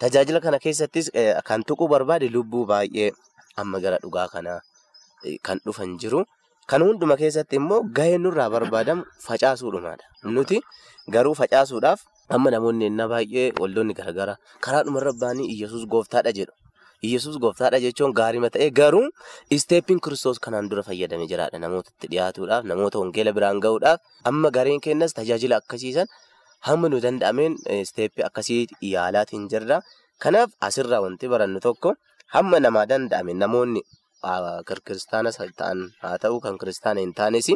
tajaajila 0.00 0.40
kana 0.44 0.58
keessattis 0.58 1.10
kan 1.48 1.62
tuquu 1.68 1.88
barbaade 1.92 2.28
lubbuu 2.36 2.64
baay'ee 2.70 3.10
amma 3.60 3.80
gara 3.84 3.98
dhugaa 4.04 4.28
kanaa 4.32 4.60
kan 5.48 5.60
dhufan 5.66 5.98
jiru. 6.00 6.24
Kan 6.66 6.82
hunduma 6.86 7.16
keessatti 7.20 7.58
immoo 7.60 7.82
gaheen 7.98 8.22
nurraa 8.24 8.48
barbaadamu 8.56 9.04
facaasuudhumaadha. 9.26 10.04
Nuti 10.24 10.62
garuu 11.12 11.34
facaasuudhaaf 11.42 12.00
amma 12.30 12.50
namoonni 12.56 12.88
baay'ee 13.14 13.46
waldoonni 13.60 13.94
garaagaraa 14.00 14.38
karaa 14.64 14.82
dhumarra 14.88 15.12
ba'anii 15.22 15.50
Iyyasuus 15.54 15.84
gooftaadha 15.94 16.32
jedhu. 16.40 16.54
Iyyasuus 17.06 17.38
gooftaadha 17.42 17.80
jechuun 17.84 18.12
gaariima 18.18 18.50
ta'ee 18.56 18.68
garuu 18.78 19.06
isteeppiin 19.56 20.00
kiristoos 20.06 20.38
kanaan 20.44 20.68
dura 20.70 20.82
fayyadamee 20.88 21.26
jiraadha. 21.32 21.58
Namootatti 21.64 22.10
dhiyaatuudhaaf, 22.12 22.64
namoota 22.72 23.00
wangeela 23.02 23.32
biraan 23.38 23.58
gahuudhaaf 23.64 24.00
amma 24.30 24.50
gareen 24.56 24.80
kennas 24.86 25.14
tajaajila 25.18 25.58
akkasiisan 25.62 26.06
hamma 26.68 26.88
nu 26.92 27.00
danda'ameen 27.06 27.56
isteeppii 27.80 28.24
akkasii 28.28 28.60
yaalaatiin 28.92 29.48
jirra. 29.54 29.80
Kanaaf 30.22 30.54
asirraa 30.68 31.00
wanti 31.06 31.26
barannu 31.34 31.60
tokko 31.66 31.96
hamma 32.36 32.60
namaa 32.66 32.86
danda'ame 32.94 33.34
namoonni 33.42 33.82
kiristaanas 34.86 35.36
ta'an 35.60 35.80
haa 36.02 36.16
ta'u 36.24 36.40
kan 36.40 36.58
kiristaana 36.58 37.00
hin 37.04 37.12
taanes 37.20 37.48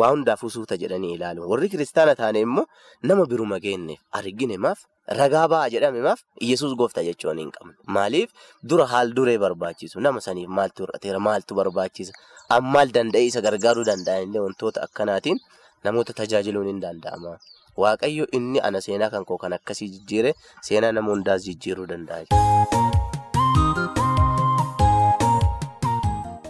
waa 0.00 0.10
hundaafuu 0.14 0.50
suuta 0.56 0.76
jedhanii 0.82 1.14
ilaalu. 1.18 1.48
Warri 1.50 1.68
kiristaana 1.68 2.14
taane 2.22 2.40
immoo 2.48 2.66
nama 3.02 3.26
biruma 3.30 3.58
geenyeef 3.60 4.00
argine 4.20 4.58
maaf 4.66 4.78
ragaa 5.20 5.46
ba'aa 5.52 5.70
jedhame 5.74 6.00
maaf 6.06 6.20
Iyyasuus 6.40 6.74
gooftaa 6.80 7.04
jechuun 7.08 7.38
hin 7.42 7.50
qabne. 7.56 7.74
Maaliif 7.86 8.30
dura 8.62 8.86
haal 8.92 9.12
duree 9.16 9.38
barbaachisu 9.46 10.00
nama 10.06 10.20
saniif 10.28 10.48
maaltu 10.58 10.84
hir'ateera 10.86 11.20
maaltu 11.28 11.54
barbaachisa 11.60 12.12
ammaal 12.58 12.92
danda'ee 12.98 13.26
isa 13.32 13.40
gargaaruu 13.48 13.84
danda'an 13.90 14.28
illee 14.28 14.40
wantoota 14.46 14.82
akkanaatiin 14.88 15.40
namoota 15.84 16.12
tajaajiluun 16.22 16.66
hin 16.72 16.80
danda'ama. 16.86 17.36
Waaqayyo 17.82 18.26
inni 18.38 18.60
ana 18.68 18.80
seenaa 18.86 19.10
kan 19.16 19.24
koo 19.30 19.38
kan 19.44 19.52
akkasii 19.58 19.88
jijjiire 19.96 20.34
seenaa 20.68 20.92
nama 20.92 21.10
hundaas 21.16 21.42
jijjiiruu 21.48 21.86
danda'a. 21.92 23.13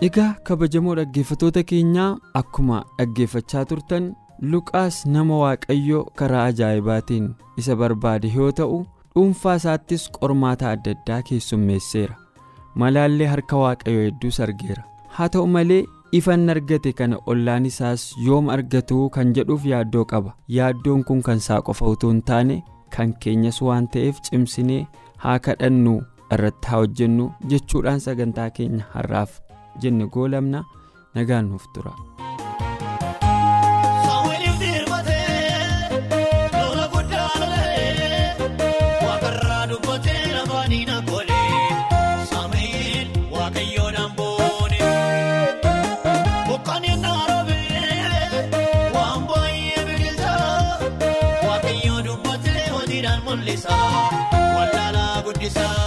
Egaa 0.07 0.35
kabajamoo 0.49 0.95
dhaggeeffatoota 0.99 1.63
keenyaa 1.71 2.11
akkuma 2.41 2.79
dhaggeeffachaa 2.99 3.65
turtan 3.73 4.07
Luqaas 4.53 4.97
nama 5.17 5.37
Waaqayyoo 5.43 6.03
karaa 6.21 6.45
ajaa'ibaatiin 6.53 7.29
isa 7.63 7.77
barbaade 7.83 8.33
yoo 8.37 8.51
ta'u 8.61 8.79
dhuunfaa 9.15 9.55
isaattis 9.61 10.07
qormaata 10.17 10.71
adda 10.71 10.95
addaa 10.97 11.21
keessummeesseera. 11.29 12.15
Malaallee 12.83 13.27
harka 13.33 13.57
Waaqayyoo 13.65 14.05
hedduus 14.09 14.41
argeera. 14.47 14.83
Haa 15.17 15.29
ta'u 15.37 15.47
malee 15.57 15.85
ifan 16.21 16.49
argate 16.57 16.93
kana 17.03 17.21
ollaan 17.35 17.67
isaas 17.71 18.09
yoom 18.27 18.49
argatu 18.57 18.99
kan 19.19 19.33
jedhuuf 19.39 19.67
yaaddoo 19.73 20.05
qaba. 20.15 20.35
Yaaddoon 20.57 21.05
kun 21.05 21.23
kan 21.29 21.39
isaa 21.45 21.61
qofa 21.71 21.87
utuu 21.95 22.11
hin 22.15 22.23
taane 22.33 22.59
kan 22.97 23.15
keenyas 23.27 23.63
waan 23.69 23.89
ta'eef 23.95 24.21
cimsinee 24.29 24.83
haa 25.27 25.39
kadhannu 25.49 25.95
irratti 26.35 26.69
haa 26.69 26.79
hojjennu 26.83 27.31
jechuudhaan 27.55 28.01
sagantaa 28.09 28.51
keenya 28.59 28.85
har'aaf 28.93 29.41
jenne 29.83 30.07
goolamna 30.15 30.65
nagaan 31.15 31.49
nuuf 31.51 31.67
tura. 31.75 31.93
Wallaalaa 54.57 55.23
guddisaa 55.23 55.84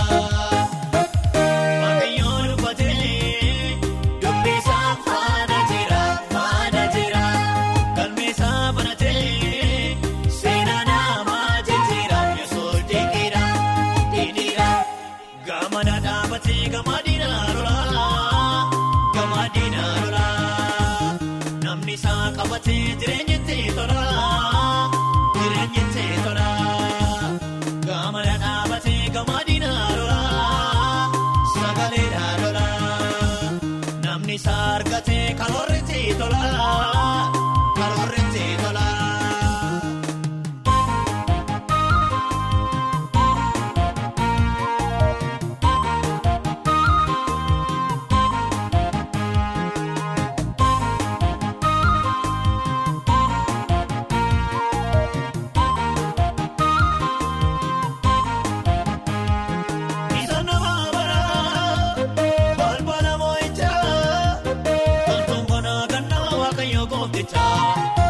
Música 67.58 68.07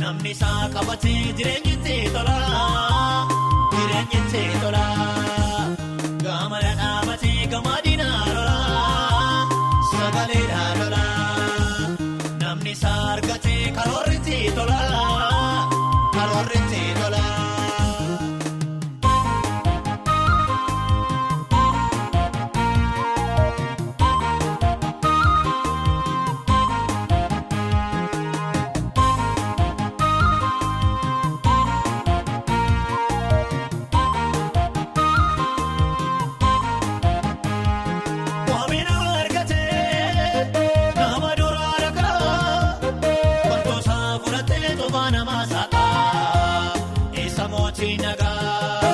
Nama 0.00 0.28
isaa 0.32 0.68
qabatee 0.74 1.20
jireenya 1.38 1.72
itti 1.76 1.96
tola. 2.14 2.36
Fudhatee 45.08 45.10
tofaa 45.10 45.10
nama 45.10 45.46
saaxaa 45.46 46.72
isa 47.26 47.48
mootii 47.48 47.96
nagaa. 47.96 48.87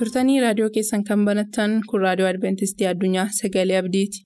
Turtanii 0.00 0.38
raadiyoo 0.44 0.70
keessan 0.76 1.04
kan 1.10 1.24
banattan 1.30 1.76
kun 1.90 2.04
raadiyoo 2.06 2.30
adventistii 2.34 2.90
addunyaa 2.92 3.28
sagalee 3.40 3.78
abdiiti. 3.82 4.24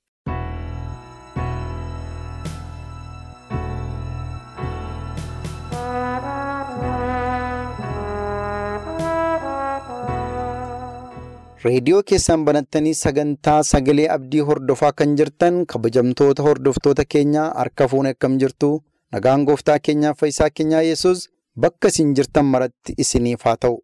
reediyoo 11.64 12.02
keessan 12.11 12.44
banattanii 12.46 12.94
sagantaa 13.00 13.58
sagalee 13.70 14.06
abdii 14.14 14.40
hordofaa 14.48 14.92
kan 15.00 15.12
jirtan 15.20 15.61
kabajamtoota 15.72 16.42
hordoftoota 16.46 17.04
keenyaa 17.14 17.46
harka 17.61 17.88
fuune 17.92 18.08
akkam 18.14 18.38
jirtu 18.42 18.70
nagaan 19.16 19.44
gooftaa 19.50 19.78
keenyaa 19.88 20.14
fayyisaa 20.22 20.50
keenyaa 20.56 20.82
yesus 20.88 21.28
bakka 21.64 21.88
isin 21.94 22.14
jirtan 22.18 22.44
maratti 22.54 22.94
isiniif 23.04 23.44
haa 23.48 23.56
ta'u 23.66 23.78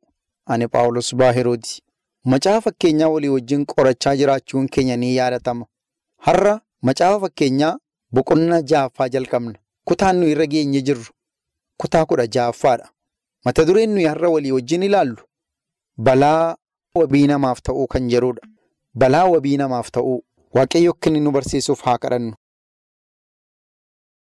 ani 0.52 0.66
phaawulos 0.72 1.08
baahirooti 1.20 1.72
macaafa 2.30 2.60
fakkeenyaa 2.66 3.08
walii 3.14 3.32
wajjin 3.36 3.66
qorachaa 3.72 4.16
jiraachuun 4.20 4.68
keenya 4.74 4.96
ni 4.96 5.08
yaadatama 5.16 5.64
har'a 6.26 6.54
macaafa 6.82 7.20
fakkeenyaa 7.24 7.72
boqonnaa 8.14 8.62
ja'affaa 8.70 9.08
jalqabna 9.14 9.58
kutaan 9.88 10.16
nu 10.20 10.26
irra 10.32 10.46
geenye 10.52 10.80
jirru 10.88 11.12
kutaa 11.80 12.04
kudha 12.06 12.26
ja'affaadha 12.36 12.86
mata 13.44 13.64
dureen 13.64 13.90
nuyi 13.94 14.06
har'a 14.12 14.28
walii 14.34 14.52
wajjin 14.58 14.82
ilaallu 14.88 15.22
balaa 16.06 16.56
wabii 16.94 17.26
namaaf 17.26 17.60
ta'uu 17.62 17.86
kan 17.86 18.08
jedhudha. 18.10 18.42
Balaa 18.94 19.24
wabii 19.32 19.56
namaaf 19.56 19.90
ta'uu 19.96 20.22
waaqayyo 20.54 20.90
akka 20.94 21.10
inni 21.10 21.20
nu 21.20 21.30
barsiisuuf 21.36 21.80
haa 21.86 21.98
kadhannu. 22.02 22.34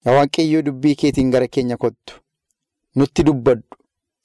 Yaa 0.06 0.16
waaqayyoo 0.18 0.62
dubbii 0.68 0.96
keetiin 1.02 1.32
gara 1.32 1.48
keenya 1.48 1.78
kottu. 1.78 2.14
Nutti 2.96 3.24
dubbadhu. 3.24 3.64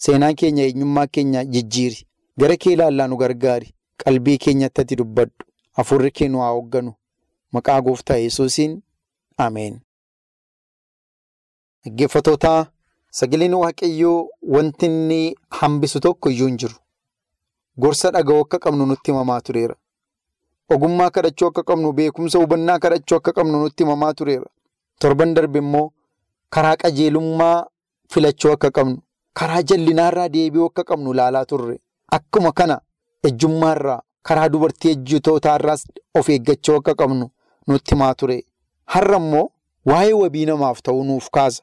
Seenaa 0.03 0.33
keenya 0.39 0.63
eenyummaa 0.69 1.07
keenya 1.15 1.45
jijjiiri. 1.45 2.01
Gara 2.39 2.57
kee 2.57 2.73
ilaallaa 2.73 3.09
nu 3.09 3.17
gargaari. 3.17 3.69
Qalbii 4.05 4.39
keenyatti 4.39 4.81
ati 4.81 4.97
dubbadhu. 4.97 5.45
Afurri 5.81 6.11
kee 6.11 6.29
nu 6.29 6.39
haa 6.41 6.51
hoogganu. 6.57 6.93
Maqaa 7.53 7.81
gooftaa 7.81 8.17
Yesuusiin 8.25 8.81
Ameen. 9.37 9.81
Dhaggeeffatootaa 11.85 12.67
sagaleen 13.19 13.55
waaqayyoo 13.55 14.29
wanti 14.55 14.87
inni 14.87 15.35
hambisu 15.59 16.01
tokko 16.01 16.31
iyyuu 16.31 16.47
hin 16.49 16.57
jiru. 16.59 16.75
Gorsa 17.79 18.11
dhaga'uu 18.11 18.41
akka 18.45 18.59
qabnu 18.59 18.87
nutti 18.87 19.11
himamaa 19.13 19.41
tureera. 19.41 19.75
Ogummaa 20.71 21.11
kadhachuu 21.11 21.47
akka 21.49 21.63
qabnu, 21.63 21.93
beekumsa 21.93 22.39
hubannaa 22.39 22.79
kadhachuu 22.79 23.17
akka 23.17 23.33
qabnu 23.33 23.59
nutti 23.63 23.83
himamaa 23.85 24.13
tureera. 24.15 24.47
Torban 25.01 25.35
darbe 25.35 25.59
immoo 25.59 25.93
karaa 26.51 26.77
qajeelummaa 26.77 27.67
filachuu 28.13 28.53
akka 28.53 28.71
qabnu, 28.71 28.99
karaa 29.33 29.63
jallinaarraa 29.63 30.29
deebi'uu 30.29 30.67
akka 30.67 30.85
qabnu 30.85 31.13
ilaalaa 31.15 31.45
turre. 31.45 31.79
Akkuma 32.13 32.53
kana 32.53 32.81
ejjummaarraa, 33.25 34.01
karaa 34.23 34.49
dubartii 34.49 34.91
ejjitootaarraas 34.91 35.85
of 36.19 36.29
eeggachuu 36.29 36.77
akka 36.77 36.95
qabnu 36.95 37.31
nutti 37.69 37.95
himaa 37.95 38.15
ture. 38.15 38.45
Har'a 38.85 39.17
immoo 39.17 39.49
waa'ee 39.87 40.13
wabii 40.13 40.47
namaaf 40.47 40.83
ta'uu 40.83 41.05
nuuf 41.05 41.29
kaasa. 41.31 41.63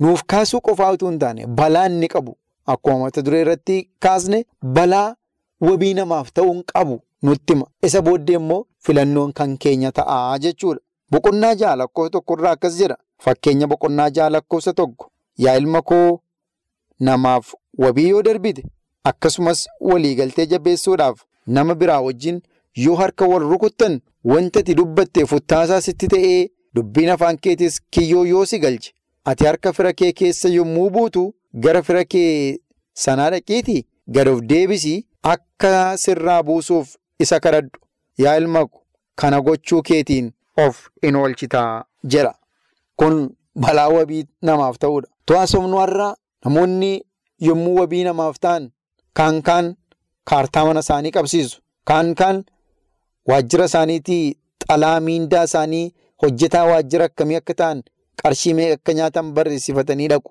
Nuuf 0.00 0.22
kaasuu 0.26 0.60
qofaa 0.60 0.90
utuu 0.92 1.08
hin 1.08 1.18
taane 1.18 1.46
balaa 1.46 1.86
inni 1.86 2.08
qabu 2.08 2.36
akkuma 2.66 2.98
mata 2.98 3.22
duree 3.22 3.40
irratti 3.40 3.90
kaasne 4.00 4.44
balaa 4.62 5.14
wabii 5.60 5.94
namaaf 5.94 6.32
ta'uun 6.32 6.62
qabu 6.72 7.00
nutti 7.22 7.52
hima. 7.52 7.66
Isa 7.82 8.02
booddee 8.02 8.36
immoo 8.36 8.64
filannoon 8.78 9.32
kan 9.32 9.58
keenya 9.58 9.92
ta'a 9.92 10.38
jechuudha. 10.38 10.80
Boqonnaa 11.10 11.54
ja'a 11.54 11.76
lakkoofsa 11.76 12.10
tokkorraa 12.10 12.50
akkas 12.52 12.76
jedha. 12.78 12.96
Fakkeenya 13.24 13.66
boqonnaa 13.66 14.10
ja'a 14.10 14.30
lakkoofsa 14.30 14.72
tokko. 14.72 15.10
Yaa 15.38 15.56
ilma 15.56 15.82
koo 15.82 16.20
namaaf 17.00 17.54
wabii 17.84 18.08
yoo 18.08 18.22
darbite 18.28 18.62
akkasumas 19.10 19.66
waliigaltee 19.80 20.46
jabeessuudhaaf 20.52 21.20
nama 21.46 21.74
biraa 21.74 22.00
wajjin 22.06 22.40
yoo 22.84 22.94
harka 23.00 23.24
wal 23.32 23.42
rukuttan 23.52 24.00
wanta 24.24 24.60
ati 24.60 24.74
dubbattee 24.80 25.26
futtaasaa 25.32 25.80
sitti 25.80 26.08
ta'ee 26.14 26.48
dubbiin 26.74 27.10
afaan 27.16 27.38
keetis 27.44 27.80
kiyyoo 27.90 28.24
yoo 28.32 28.44
si 28.46 28.58
galche 28.64 28.92
ati 29.24 29.44
harka 29.50 29.72
fira 29.72 29.92
kee 29.92 30.12
keessa 30.22 30.48
yommuu 30.48 30.90
buutu 30.96 31.22
gara 31.66 31.82
fira 31.82 32.04
kee 32.04 32.58
sanaa 33.04 33.30
dhaqiitii 33.34 33.86
gad 34.16 34.28
of 34.28 34.40
deebisii 34.52 34.98
akka 35.22 35.96
sirraa 36.04 36.42
buusuuf 36.42 36.94
isa 37.26 37.40
kadhadhu 37.40 37.80
yaa 38.24 38.36
ilma 38.42 38.66
ko 38.66 38.82
kana 39.22 39.40
gochuu 39.40 39.82
keetiin 39.82 40.32
of 40.56 40.88
in 41.02 41.16
oolchitaa 41.16 41.84
jedha. 42.04 42.34
Kun 42.96 43.30
balaa 43.54 43.88
wabii 43.88 44.24
namaaf 44.42 44.78
ta'udha. 44.78 45.08
To'aa 45.26 45.46
somnuu 45.46 45.78
har'aa 45.80 46.14
namoonni 46.44 46.92
yommuu 47.48 47.74
wabii 47.80 48.04
namaaf 48.04 48.38
ta'an 48.44 48.70
kaan 49.18 49.42
kaan 49.42 49.74
kaartaa 50.24 50.64
mana 50.66 50.80
isaanii 50.80 51.10
qabsiisu. 51.16 51.60
Kaan 51.84 52.14
kaan 52.14 52.44
waajjira 53.28 53.64
isaaniitii 53.64 54.36
xalaa 54.68 55.00
miindaa 55.00 55.44
isaanii 55.44 55.94
hojjetaa 56.22 56.64
waajjira 56.70 57.04
akkamii 57.10 57.36
akka 57.40 57.54
ta'an 57.54 57.82
qarshii 58.22 58.54
meeqa 58.54 58.74
akka 58.78 58.92
nyaatan 58.98 59.32
barreessifatanii 59.34 60.08
dhaqu. 60.08 60.30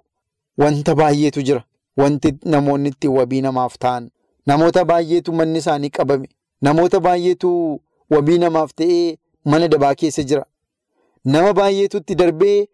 Wanta 0.58 0.96
baay'eetu 0.96 1.41
jira. 1.41 1.63
Wanti 1.98 2.30
namoonni 2.46 2.89
itti 2.89 3.08
wabii 3.08 3.41
namaaf 3.41 3.78
ta'an. 3.80 4.10
Namoota 4.48 4.86
baay'eetu 4.86 5.34
manni 5.34 5.60
isaanii 5.60 5.89
qabame. 5.89 6.28
Namoota 6.62 7.00
baay'eetu 7.00 7.50
wabii 8.10 8.38
namaaf 8.38 8.72
ta'ee 8.76 9.17
mana 9.46 9.67
dabaa 9.67 9.96
keessa 9.96 10.24
jira. 10.24 10.46
Nama 11.26 11.54
baay'eetu 11.54 11.98
itti 11.98 12.15
darbee 12.15 12.67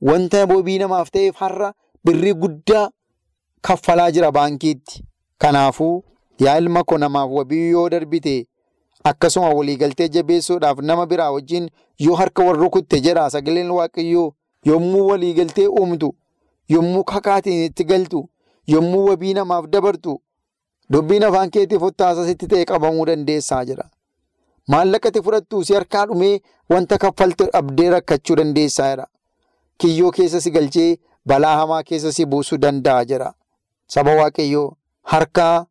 wanta 0.00 0.44
wabii 0.54 0.78
namaaf 0.78 1.10
ta'eef 1.10 1.36
har'a 1.36 1.72
birrii 2.04 2.34
guddaa 2.34 2.90
kaffalaa 3.60 4.10
jira 4.10 4.32
baankiitti. 4.32 5.04
Kanaafuu 5.38 6.04
yaa 6.38 6.58
ilma 6.58 6.84
koo 6.84 6.98
namaaf 6.98 7.30
wabii 7.32 7.70
yoo 7.70 7.88
darbite 7.90 8.46
akkasuma 9.04 9.48
waliigaltee 9.48 10.08
jabeessuudhaaf 10.08 10.78
nama 10.78 11.06
biraa 11.06 11.30
wajjin 11.30 11.70
yoo 11.98 12.14
harka 12.16 12.44
wal 12.44 12.56
rukutte 12.56 13.00
jedha 13.00 13.30
sagaleen 13.30 13.70
waaqayyoo 13.70 14.32
yommuu 14.66 15.06
waliigaltee 15.08 15.66
uumtu 15.68 16.14
yommuu 16.68 17.04
kakaatiin 17.04 17.64
itti 17.64 17.84
galtu 17.84 18.28
yommuu 18.66 19.04
wabii 19.08 19.34
namaaf 19.34 19.66
dabartu 19.66 20.20
Dubbiin 20.92 21.24
afaan 21.24 21.50
keetii 21.50 21.78
fottaasa 21.78 22.24
sitti 22.26 22.46
ta'e 22.46 22.64
qabamuu 22.68 23.04
dandeessaa 23.06 23.64
jira. 23.64 23.84
Maallaqati 24.68 25.22
fudhattuu 25.22 25.64
si 25.64 25.74
harkaa 25.74 26.06
dhumee 26.06 26.40
wanta 26.70 26.98
kaffalte 26.98 27.44
dhabdee 27.52 27.90
rakkachuu 27.90 28.36
dandeessaa 28.36 28.88
jira. 28.90 29.06
Kiyyoo 29.78 30.10
keessa 30.10 30.40
si 30.40 30.50
galchee 30.50 30.96
balaa 31.26 31.56
hamaa 31.56 31.82
keessa 31.82 32.12
si 32.12 32.26
buusuu 32.26 32.58
danda'a 32.58 33.04
jira. 33.04 33.34
Saba 33.86 34.14
Waaqayyoo 34.16 34.76
harkaa 35.02 35.66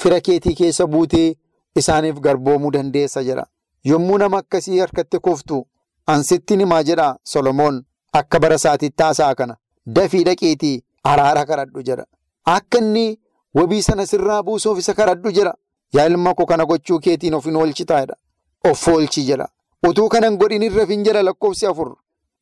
fira 0.00 0.20
keetii 0.20 0.54
keessa 0.54 0.86
buutee 0.86 1.36
isaaniif 1.76 2.20
garboomuu 2.20 2.70
dandeessa 2.70 3.22
jira. 3.24 3.46
Yommuu 3.84 4.18
nama 4.18 4.38
akkasii 4.38 4.78
harkatti 4.78 5.18
kuftu 5.18 5.66
ansittiin 6.06 6.60
himaa 6.60 6.82
jedha 6.82 7.16
Solomoon 7.24 7.84
akka 8.12 8.40
bara 8.40 8.54
isaatiitti 8.54 9.02
haasa'a 9.02 9.34
kana 9.34 9.56
dafii 9.86 10.24
dhaqeetii 10.24 10.82
araara 11.04 11.44
kadhadhu 11.46 11.82
jira. 11.82 12.04
Akka 12.44 12.78
inni 12.78 13.18
wabii 13.54 13.82
sana 13.82 14.06
sirraa 14.06 14.42
buusuuf 14.42 14.78
isa 14.78 14.94
kadhadhu 14.94 15.32
jira. 15.32 15.54
Yaa 15.92 16.06
ilma 16.06 16.34
koo 16.34 16.46
kana 16.46 16.64
gochuu 16.66 16.98
keetiin 17.00 17.34
of 17.34 17.44
hin 17.44 17.56
oolchitaa 17.56 18.00
jedha. 18.00 18.16
Of 18.64 18.88
oolchi 18.88 19.24
jira. 19.24 19.48
Utuu 19.88 20.08
kanan 20.08 20.36
godhin 20.36 20.62
irra 20.62 20.86
fin 20.86 21.04
jira 21.04 21.22
lakkoofsi 21.22 21.66
afur. 21.66 21.96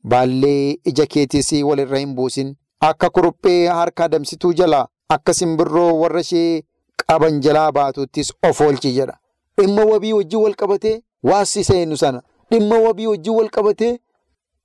Baallee 0.08 0.76
ija 0.84 1.06
keetiis 1.06 1.52
walirra 1.68 1.98
hin 1.98 2.14
buusin. 2.14 2.54
Akka 2.80 3.10
kuruphee 3.10 3.66
harka 3.68 4.04
adamsituu 4.04 4.52
jalaa 4.52 4.86
akka 5.08 5.34
simbirroo 5.34 5.92
warra 6.00 6.20
ishee 6.20 6.62
qaban 7.06 7.40
jalaa 7.40 7.72
baatuttis 7.72 8.32
of 8.48 8.60
oolchi 8.60 8.92
jedha. 8.92 9.16
Dhimma 9.58 9.84
wabii 9.84 10.12
wajjin 10.12 10.40
wal 10.40 10.54
qabatee 10.54 11.00
waassisa 11.22 11.74
eenyu 11.74 11.96
sana. 11.96 12.22
Dhimma 12.50 12.78
wabii 12.78 13.06
wajjin 13.06 13.34
wal 13.34 13.48
qabatee 13.50 13.98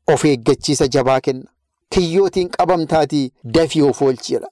of 0.08 0.25
eeggachiisa 0.25 0.88
jabaa 0.88 1.19
kenna. 1.21 1.45
Kiyyootiin 1.89 2.49
qabamtaatii 2.49 3.32
dafii 3.43 3.82
of 3.82 4.01
oolchi 4.01 4.34
jedha. 4.34 4.47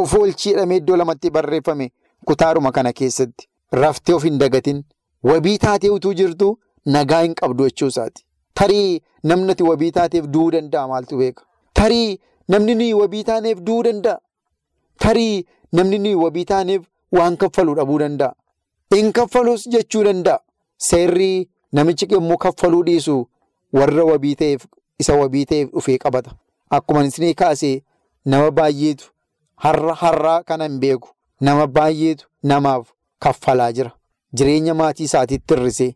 Of 0.00 0.14
oolchi 0.14 0.48
jedhamee 0.50 0.76
iddoo 0.82 0.96
lamatti 0.96 1.30
barreeffame 1.30 1.90
kutaadhuma 2.26 2.72
kana 2.72 2.92
keessatti. 2.92 3.48
Raftee 3.72 4.14
of 4.14 4.22
hin 4.24 4.38
dagatin. 4.38 4.84
Wabii 5.22 5.58
taatee 5.58 5.90
utuu 5.90 6.12
jirtu 6.14 6.58
nagaa 6.86 7.22
hin 7.22 7.34
qabdu 7.34 7.64
jechuusaati. 7.64 8.23
Tarii 8.54 9.00
namni 9.24 9.50
ati 9.52 9.62
wabii 9.62 9.90
taateef 9.92 10.24
du'uu 10.26 10.50
danda'a 10.50 10.88
maaltu 10.88 11.16
beeka? 11.18 11.42
Tarii 11.74 12.20
namni 12.48 12.74
nuyi 12.74 12.94
wabii 12.94 13.24
taaneef 13.24 13.58
du'uu 13.60 13.82
danda'a. 13.82 14.20
Tarii 14.98 15.46
namni 15.72 15.98
nuyi 15.98 16.14
wabii 16.14 16.44
taaneef 16.44 16.82
waan 17.12 17.36
kaffaluu 17.36 17.74
dhabuu 17.74 17.98
danda'a. 17.98 18.34
In 18.98 19.12
kaffalus 19.12 19.66
jechuu 19.68 20.04
danda'a. 20.04 20.38
Seerri 20.76 21.48
namichi 21.72 22.06
yommuu 22.10 22.36
kaffaluu 22.38 22.82
dhiisu 22.84 23.16
warra 23.72 24.04
wabii 24.04 24.34
ta'eef 24.36 24.66
isa 24.98 25.14
wabii 25.14 25.44
ta'eef 25.46 25.70
dhufee 25.72 25.98
qabata. 25.98 26.30
Akkuma 26.70 27.04
isinii 27.04 27.34
kaasee 27.34 27.82
nama 28.24 28.50
baay'eetu 28.50 29.10
har'a 29.56 29.94
har'aa 29.94 30.42
kana 30.42 30.64
hin 30.68 30.78
beeku. 30.80 31.08
Nama 31.40 31.66
baay'eetu 31.66 32.26
namaaf 32.42 32.92
kaffalaa 33.18 33.72
jira. 33.72 33.90
Jireenya 34.34 34.74
maatii 34.74 35.04
isaatiitti 35.04 35.54
hir'isee, 35.54 35.94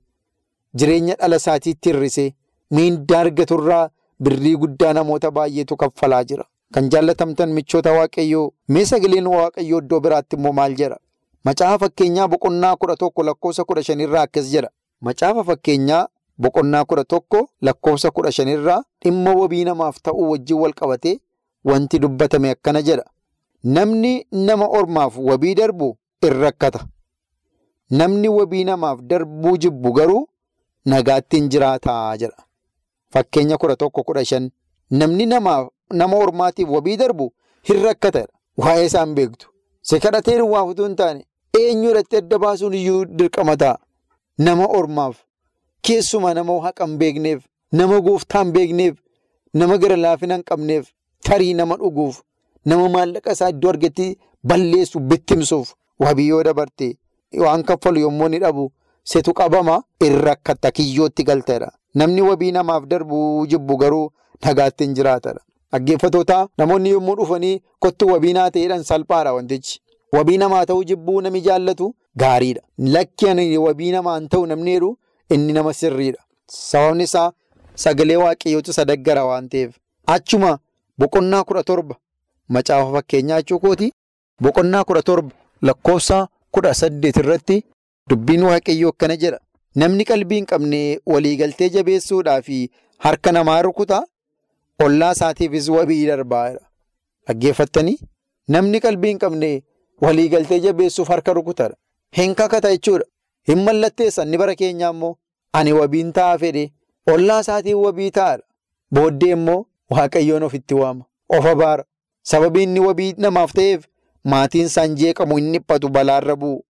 jireenya 0.74 1.14
dhala 1.20 1.36
isaatiitti 1.36 1.90
hir'isee, 1.92 2.34
miindaa 2.70 3.20
argaturraa 3.24 3.88
birrii 4.22 4.56
guddaa 4.62 4.92
namoota 4.92 5.30
baay'eetu 5.30 5.76
kaffalaa 5.76 6.24
jira. 6.24 6.44
Kan 6.74 6.88
jaallatamtan 6.92 7.52
michoota 7.56 7.92
waaqayyoo 7.98 8.46
mee 8.68 8.84
sagaleen 8.84 9.26
waaqayyoo 9.34 9.78
iddoo 9.82 10.00
biraatti 10.06 10.36
immoo 10.36 10.52
maal 10.52 10.74
jedha? 10.80 10.96
Macaafa 11.44 11.78
fakkeenyaa 11.84 12.28
boqonnaa 12.28 12.76
kudha 12.76 12.96
tokko 12.96 13.22
lakkoofsa 13.28 13.64
kudha 13.64 13.82
shanirraa 13.82 14.22
akkas 14.28 14.50
jedha. 14.52 14.68
Macaafa 15.00 15.44
fakkeenyaa 15.50 16.06
boqonnaa 16.38 16.84
kudha 16.84 17.04
tokko 17.04 17.40
lakkoofsa 17.62 18.10
kudha 18.10 18.32
shanirraa 18.32 18.82
dhimma 19.04 19.32
wabii 19.40 19.64
namaaf 19.70 19.96
ta'uu 20.02 20.30
wajjin 20.30 20.58
wal 20.64 20.72
qabatee 20.80 21.16
wanti 21.64 21.98
dubbatame 21.98 22.50
akkana 22.50 22.82
jedha. 22.82 23.04
Namni 23.64 24.26
nama 24.32 24.66
ormaaf 24.80 25.16
wabii 25.18 25.54
darbu 25.54 25.96
in 26.22 26.32
rakkata. 26.42 26.80
Namni 27.90 28.28
wabii 28.28 28.64
namaaf 28.64 29.00
darbuu 29.02 29.56
jibbu 29.56 29.92
garuu 29.92 30.26
nagaatti 30.84 31.36
hin 31.36 31.48
jiraataa 31.48 32.16
jedha. 32.16 32.42
Fakkeenya 33.12 33.56
kudha 33.58 33.76
tokko 33.76 34.02
kudha 34.02 34.24
shan 34.24 34.50
namni 34.90 35.26
nama 35.26 36.16
ormaatiif 36.16 36.68
wabii 36.68 36.96
darbu 36.96 37.32
hin 37.62 37.82
rakkata. 37.84 38.26
Waa'ee 38.58 38.84
isaan 38.86 39.14
beektu. 39.14 39.48
Si 39.82 40.00
kadhatee 40.00 40.38
duwwaaf 40.38 40.68
utuu 40.70 40.84
hin 40.86 40.96
taane 40.96 41.24
eenyu 41.58 41.90
irratti 41.90 42.16
adda 42.16 42.38
baasuun 42.38 42.74
iyyuu 42.74 43.04
dirqama 43.04 43.56
ta'a. 43.56 43.78
Nama 44.38 44.66
ormaaf 44.78 45.16
keessumaa 45.82 46.34
nama 46.34 46.60
haqa 46.62 46.86
hin 46.86 46.98
beekneef 46.98 47.42
nama 47.72 48.00
gooftaa 48.00 48.42
hin 48.42 48.52
beekneef 48.52 48.96
nama 49.54 49.78
gara 49.78 49.96
laafina 49.96 50.34
hin 50.34 50.44
qabneef 50.50 50.86
tarii 51.28 51.54
nama 51.54 51.76
dhuguuf 51.82 52.20
nama 52.64 52.88
maallaqa 52.96 53.32
isaa 53.38 53.48
iddoo 53.54 53.70
argetti 53.70 54.08
balleessu 54.44 55.00
bittimsuuf 55.00 55.72
wabii 56.00 56.28
yoo 56.28 56.42
dabarte. 56.42 56.96
Waan 57.38 57.64
kaffalu 57.64 58.00
yommuu 58.00 58.26
inni 58.26 58.38
dhabu 58.44 58.70
setu 59.04 59.32
qabama 59.34 59.82
in 60.00 60.20
rakkata 60.28 60.70
kiyyootti 60.70 61.22
galteedha. 61.24 61.72
Namni 62.00 62.22
wabii 62.28 62.52
namaaf 62.56 62.84
darbu 62.92 63.46
jibbu 63.50 63.76
garuu 63.82 64.10
nagaatti 64.44 64.84
hin 64.84 64.94
jiraatadha. 64.98 65.40
Dhaggeeffattoota 65.72 66.38
namoonni 66.58 66.90
yommuu 66.90 67.14
dhufanii 67.20 67.60
kottu 67.78 68.06
wabii 68.12 68.32
naa 68.38 68.50
ta'eedhaan 68.50 68.84
salphaadha 68.90 69.32
wantichi. 69.38 69.80
Wabii 70.12 70.38
namaa 70.42 70.64
ta'uu 70.66 70.84
jibbuu 70.90 71.20
namni 71.20 71.40
jaallatu 71.48 71.94
gaariidha. 72.16 72.62
Lakki 72.78 73.28
ani 73.28 73.58
wabii 73.58 73.90
namaan 73.96 74.28
ta'u 74.28 74.46
namni 74.46 74.72
jedhu 74.76 74.96
inni 75.30 75.52
nama 75.52 75.72
sirriidha. 75.74 76.20
Sababni 76.46 77.04
isaa 77.04 77.32
sagalee 77.74 78.16
waaqayyootu 78.16 78.72
sadaggara 78.72 79.24
waan 79.24 79.48
ta'eef. 79.48 79.74
Achuma 80.06 80.58
boqonnaa 80.98 81.44
kudha 81.44 81.62
torba 81.62 81.94
macaafa 82.48 82.92
fakkeenyaa 82.92 83.40
jechuu 83.42 83.58
kooti. 83.58 83.92
Boqonnaa 84.42 84.84
kudha 84.84 85.02
torba 85.02 85.30
lakkoofsa. 85.62 86.26
kudha 86.54 86.70
saddeet 86.74 87.16
irratti 87.20 87.56
dubbiin 88.10 88.42
waaqayyoo 88.48 88.90
akkana 88.94 89.16
jedha. 89.22 89.38
Namni 89.80 90.04
qalbii 90.10 90.38
hin 90.40 90.46
qabne 90.52 90.80
waliigaltee 91.14 91.68
jabeessuudhaa 91.76 92.40
fi 92.46 92.58
harka 93.06 93.32
namaa 93.36 93.62
rukuta 93.66 93.98
ollaa 94.84 95.12
isaatiifis 95.16 95.68
wabii 95.74 96.06
darbaa. 96.10 96.46
Dhaggeeffattanii 97.28 97.98
namni 98.56 98.80
qalbii 98.86 99.12
hin 99.14 99.18
qabne 99.24 99.50
waliigaltee 100.06 100.60
jabeessuuf 100.66 101.08
harka 101.14 101.32
rukutadha. 101.40 101.76
Hin 102.16 102.34
kakata 102.34 102.70
jechuudha. 102.74 103.04
Hin 103.48 103.62
mallatteessan 103.68 104.28
ni 104.28 104.38
bara 104.38 104.54
keenyaa 104.62 104.90
immoo 104.96 105.14
ani 105.52 105.72
wabiin 105.72 106.12
ta'a 106.12 106.38
fedhe 106.38 106.64
ollaa 107.12 107.40
isaatiin 107.46 107.76
wabii 107.84 108.10
ta'adha. 108.10 108.44
Booddee 108.94 109.30
immoo 109.36 109.60
waaqayyoon 109.90 110.42
ofitti 110.42 110.74
waama. 110.74 111.04
Of 111.28 111.46
abaara. 111.52 111.84
Sababii 112.22 112.62
inni 112.68 112.80
wabii 112.80 113.14
namaaf 113.26 113.52
ta'eef. 113.60 113.84
Maatiin 114.24 114.66
isaan 114.72 114.96
jeeqamu 115.02 115.36
hin 115.36 115.52
dhiphatu 115.52 115.88
balaarra 115.88 116.36
bu'u. 116.36 116.62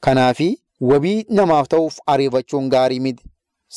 Kanaafi 0.00 0.48
wabii 0.90 1.26
namaaf 1.38 1.68
ta'uuf 1.72 1.98
ariifachuun 2.12 2.68
gaarii 2.74 3.00
miti. 3.00 3.24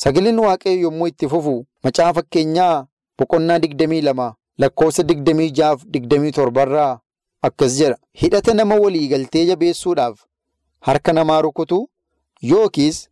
Sagaleen 0.02 0.38
waaqayyo 0.44 0.80
yommuu 0.86 1.06
itti 1.10 1.28
fufu 1.28 1.54
macaafa 1.84 2.14
fakkeenyaa 2.20 2.86
boqonnaa 3.18 3.58
digdamii 3.64 4.00
lama 4.08 4.26
lakkoofsa 4.58 5.02
digdamii 5.10 5.50
jaaf 5.58 5.84
digdamii 5.94 6.32
torbarraa 6.38 7.00
akkas 7.42 7.78
jedha. 7.78 7.96
Hidhata 8.22 8.54
nama 8.54 8.74
waliigaltee 8.84 9.44
jabeessuudhaaf 9.46 10.24
harka 10.80 11.12
namaa 11.12 11.40
rukutu 11.42 11.78
yookiis 12.42 13.08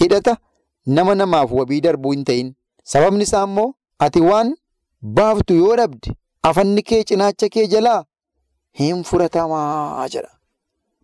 hidhata 0.00 0.36
nama 0.86 1.14
namaaf 1.14 1.52
wabii 1.52 1.80
darbuu 1.80 2.12
hin 2.12 2.24
ta'in. 2.24 2.54
Sababni 2.84 3.22
isaa 3.22 3.44
immoo 3.44 3.74
ati 3.98 4.20
waan 4.20 4.54
baaftu 5.02 5.54
yoo 5.54 5.76
dhabde 5.76 6.14
afanni 6.42 6.82
kee 6.82 7.02
cinaacha 7.04 7.48
kee 7.48 7.66
jalaa. 7.66 8.04
Hin 8.78 9.02
furatamaa 9.04 10.08
jedha. 10.08 10.30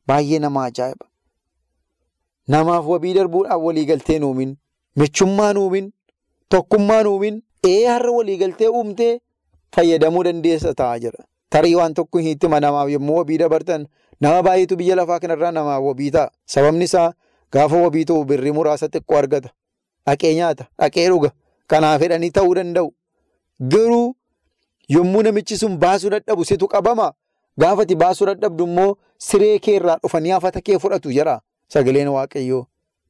Baay'ee 0.07 0.38
nama 0.38 0.64
ajaa'iba. 0.64 1.07
Namaaf 2.48 2.87
wabii 2.87 3.14
darbuudhaaf 3.14 3.62
waliigaltee 3.62 4.18
nuumin, 4.18 4.56
michummaa 4.96 5.52
nuumin, 5.52 5.92
tokkummaa 6.48 7.02
nuumin, 7.02 7.42
ee 7.68 7.87
har'a 7.87 8.11
waliigaltee 8.12 8.68
uumtee 8.68 9.18
fayyadamuu 9.74 10.22
dandeessa 10.24 10.74
ta'a 10.74 10.98
jedha. 10.98 11.24
Tarii 11.50 11.74
waan 11.74 11.94
tokko 11.94 12.18
hin 12.18 12.26
hiitima 12.26 12.61
namaaf 12.61 12.90
yommuu 12.90 13.16
wabii 13.16 13.38
dabartan 13.38 13.87
nama 14.20 14.42
baay'eetu 14.42 14.76
biyya 14.76 14.96
lafaa 14.96 15.18
kanarraa 15.20 15.50
namaaf 15.52 15.82
wabii 15.85 16.11
ta'a. 16.11 16.30
Sababni 16.46 16.85
isaa 16.85 17.12
gaafa 17.52 17.76
wabii 17.82 18.04
ta'u 18.04 18.24
birrii 18.24 18.52
muraasa 18.52 18.88
xiqqoo 18.88 19.18
argata. 19.18 19.50
Dhaqee 20.06 20.35
nyaata, 20.35 20.64
dhaqee 20.78 21.09
dhuga. 21.09 21.30
Kanaaf 21.66 22.00
fedhanii 22.00 22.30
ta'uu 22.30 22.54
danda'u. 22.54 22.92
Garuu 23.61 24.14
yommuu 24.88 25.22
namichi 25.22 25.56
sun 25.59 25.76
baasuu 25.78 26.11
dadhabu 26.11 26.44
situ 26.44 26.68
qabama. 26.68 27.12
Gaafati 27.59 27.94
baasuu 27.96 28.26
dadhabdu 28.26 28.64
immoo 28.64 28.94
siree 29.18 29.59
kee 29.59 29.76
irraa 29.76 29.98
dhufanii 30.02 30.30
hafata 30.30 30.61
kee 30.61 30.78
fudhatu 30.78 31.11
jedha 31.12 31.40
sagaleen 31.74 32.09
waaqayyoo. 32.16 32.66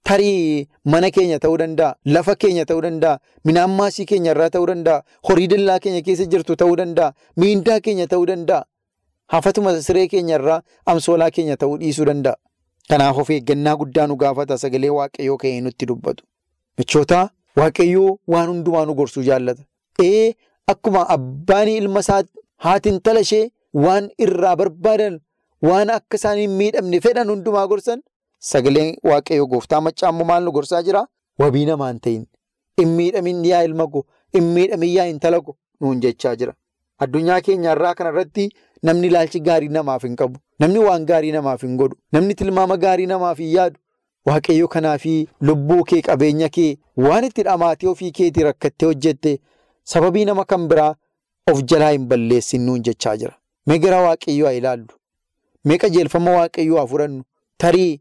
Tarii 0.07 0.69
mana 0.85 1.11
keenya 1.11 1.39
ta'uu 1.43 1.57
danda'a, 1.59 1.97
lafa 2.05 2.35
keenya 2.37 2.65
ta'uu 2.65 2.81
danda'a, 2.83 3.19
midhaan 3.45 3.71
maasii 3.79 4.05
keenya 4.07 4.31
irraa 4.35 4.51
ta'uu 4.55 4.67
danda'a, 4.71 5.03
horii 5.29 5.49
dallaa 5.53 5.79
keenya 5.83 6.03
keessa 6.07 6.25
jirtu 6.33 6.57
ta'uu 6.57 6.77
danda'a, 6.81 7.13
miindaa 7.37 7.81
keenya 7.81 8.07
ta'uu 8.07 8.27
danda'a. 8.31 8.63
Hafatuma 9.35 9.75
siree 9.83 10.07
keenya 10.13 10.37
irraa 10.39 10.61
amsoolaa 10.87 11.31
keenya 11.31 11.57
ta'uu 11.57 11.79
dhiisuu 11.81 12.07
danda'a. 12.07 12.37
Kanaaf 12.89 13.19
of 13.19 13.31
eeggannaa 13.31 13.75
guddaa 13.81 14.07
nu 14.07 14.17
gaafata 14.17 14.59
sagalee 14.63 14.91
waaqayyoo 14.99 15.37
ka'ee 15.43 15.61
nutti 15.61 15.87
dubbatu. 15.91 16.23
Michoota 16.79 17.31
waaqayyoo 17.59 18.19
waan 18.33 18.49
hundumaa 18.53 18.85
nu 18.87 18.95
gorsuu 18.95 19.23
jaallata. 19.29 19.63
Ee 20.03 20.35
akkuma 20.73 21.03
abbaan 21.15 21.69
ilma 21.69 22.01
isaa 22.07 22.23
haati 22.65 22.89
intala 22.95 23.21
ishee 23.27 23.51
waan 23.75 24.07
irraa 24.27 24.55
barbaadan 24.61 25.19
waan 25.69 25.91
akka 25.91 26.17
isaan 26.21 26.39
hin 26.39 26.51
miidhamne 26.61 27.01
fedhan 27.07 27.29
hundumaa 27.35 27.67
gorsan 27.73 28.03
sagaleen 28.39 28.97
waaqayyoo 29.11 29.47
gooftaa 29.47 29.81
maccaammoo 29.81 30.27
maal 30.31 30.45
nu 30.45 30.53
gorsaa 30.53 30.83
jira 30.89 31.07
wabii 31.39 31.65
namaan 31.71 32.01
ta'in 32.01 32.27
hin 32.81 32.89
miidhamin 33.01 33.45
yaa 33.45 33.63
ilma 33.69 33.87
koo 33.95 34.05
hin 34.37 34.45
miidhamin 34.57 34.93
yaa 34.97 35.07
intala 35.13 35.41
koo 35.41 35.57
nuun 35.81 36.01
jechaa 36.01 36.37
jira. 36.37 36.55
Addunyaa 37.05 37.41
keenya 37.47 37.73
irraa 37.77 37.95
kanarratti 37.95 38.45
namni 38.83 39.07
ilaalchi 39.13 39.41
gaarii 39.49 39.69
namaaf 39.79 40.03
hin 40.09 40.17
qabu. 40.17 40.39
Namni 40.61 40.79
waan 40.85 41.07
gaarii 41.11 41.33
namaaf 41.33 41.63
hin 41.67 41.77
godhu. 41.81 41.97
Namni 42.13 42.35
tilmaama 42.35 42.77
gaarii 42.85 43.07
namaaf 43.07 43.39
hin 43.39 43.51
yaadu. 43.57 43.79
Waaqayyo 44.27 44.69
kanaafi 44.69 45.29
lubbuu 45.49 45.85
kee 45.91 46.03
qabeenya 46.07 46.49
kee 46.59 46.71
waan 47.09 47.25
itti 47.29 47.43
dhamaatee 47.49 47.89
ofii 47.91 48.13
keetii 48.21 48.47
rakkattee 48.49 48.87
hojjette 48.93 49.35
sababii 49.95 50.25
nama 50.31 50.45
kan 50.45 50.69
biraa 50.69 50.95
of 51.53 51.63
jalaa 51.73 51.91
hin 51.97 52.07
balleessin 52.13 52.67
nuun 52.67 52.83
jechaa 52.89 53.17
jira. 53.17 53.35
Mee 53.67 53.79
waaqayyoo 53.79 54.47
haa 54.49 54.59
ilaallu. 54.63 54.87
Mee 55.65 55.79
qajeelfama 55.85 56.31
waaqayyoo 56.39 56.79
haa 56.79 56.87
fudhannu. 56.95 57.23
Tarii 57.59 58.01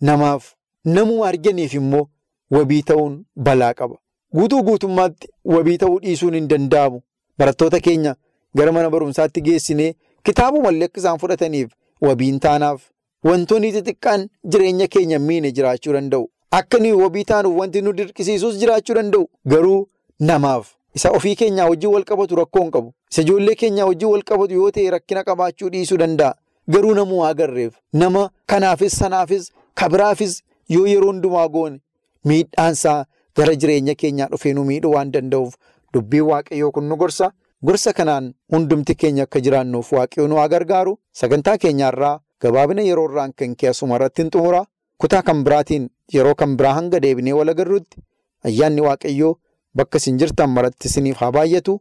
namaaf 0.00 0.52
namuma 0.84 1.26
arganiif 1.28 1.74
immoo 1.74 2.06
wabii 2.50 2.82
ta'uun 2.82 3.24
balaa 3.36 3.74
qaba. 3.74 3.96
Guutuu 4.34 4.62
guutummaatti 4.62 5.28
wabii 5.44 5.78
ta'uu 5.78 5.98
dhiisuun 6.00 6.34
hin 6.34 6.48
danda'amu. 6.48 7.00
Barattoota 7.38 7.80
keenya 7.80 8.14
gara 8.56 8.72
mana 8.72 8.90
barumsaatti 8.90 9.40
geessinee 9.42 9.94
kitaabumallee 10.24 10.84
akka 10.88 11.00
isaan 11.00 11.18
fudhataniif 11.18 11.70
wabiin 12.00 12.38
taanaaf 12.40 12.80
wantoonni 13.24 13.72
xixiqqaan 13.72 14.28
jireenya 14.44 14.86
keenya 14.88 15.18
miine 15.18 15.52
jiraachuu 15.52 15.92
danda'u. 15.92 16.28
Akka 16.50 16.78
nuyi 16.78 16.92
wabii 16.92 17.24
taanuuf 17.24 17.58
wanti 17.60 17.82
nu 17.82 17.92
dirqisiisus 17.92 18.58
jiraachuu 18.60 18.94
danda'u. 18.94 19.28
Garuu 19.46 19.88
namaaf 20.20 20.74
isa 20.94 21.10
ofii 21.10 21.36
keenyaa 21.36 21.68
wajjin 21.68 21.90
wal 21.94 22.04
qabatu 22.04 22.36
rakkoo 22.36 22.62
hin 22.62 22.70
qabu. 22.70 22.92
Isa 23.12 23.22
ijoollee 23.22 23.54
keenyaa 23.54 23.86
wajjin 23.86 24.08
wal 24.08 24.22
qabatu 24.22 24.54
yoo 24.54 24.70
ta'e 24.70 24.90
rakkina 24.90 25.24
qabaachuu 25.24 25.68
dhiisuu 25.70 25.96
danda'a. 25.98 26.34
Garuu 26.70 26.94
namuu 26.94 27.24
agarreef 27.24 27.74
nama 27.92 28.30
kanaafis 28.46 28.92
sanaafis 28.98 29.52
kabiraafis 29.80 30.42
yoo 30.74 30.86
yeroo 30.92 31.10
hundumaa 31.12 31.48
goone 31.48 31.80
miidhaansaa 32.28 33.04
gara 33.36 33.54
jireenya 33.62 33.94
keenyaa 33.94 34.28
dhufee 34.32 34.52
nu 34.54 34.64
miidhuu 34.70 34.92
waan 34.94 35.12
danda'uuf 35.12 35.54
dubbiin 35.94 36.26
waaqayyoo 36.30 36.70
kun 36.72 36.88
nu 36.88 36.96
gorsa. 36.96 37.30
Gorsa 37.66 37.92
kanaan 37.92 38.26
hundumti 38.52 38.94
keenya 38.94 39.22
akka 39.26 39.40
jiraannuuf 39.44 39.92
waaqayyoo 39.92 40.28
nu 40.28 40.36
haa 40.40 40.48
gargaaru. 40.48 40.98
Sagantaa 41.20 41.56
keenyaarraa 41.58 42.20
gabaabina 42.42 42.82
yeroo 42.88 43.06
irraan 43.10 43.32
kan 43.38 43.56
keessuma 43.56 43.96
irratti 43.96 44.22
hin 44.22 44.30
xumura. 44.30 44.64
Kutaa 44.98 45.22
kan 45.22 45.44
biraatiin 45.44 45.88
yeroo 46.14 46.34
kan 46.34 46.56
biraa 46.56 46.74
hanga 46.78 47.00
deebinee 47.02 47.32
wal 47.38 47.48
agarruutti 47.54 48.02
ayyaanni 48.50 48.80
waaqayyoo 48.88 49.34
bakka 49.74 49.98
isin 50.02 50.18
jirtan 50.18 50.50
maratti 50.50 50.88
isiniif 50.88 51.16
haa 51.22 51.32
baay'atu. 51.38 51.80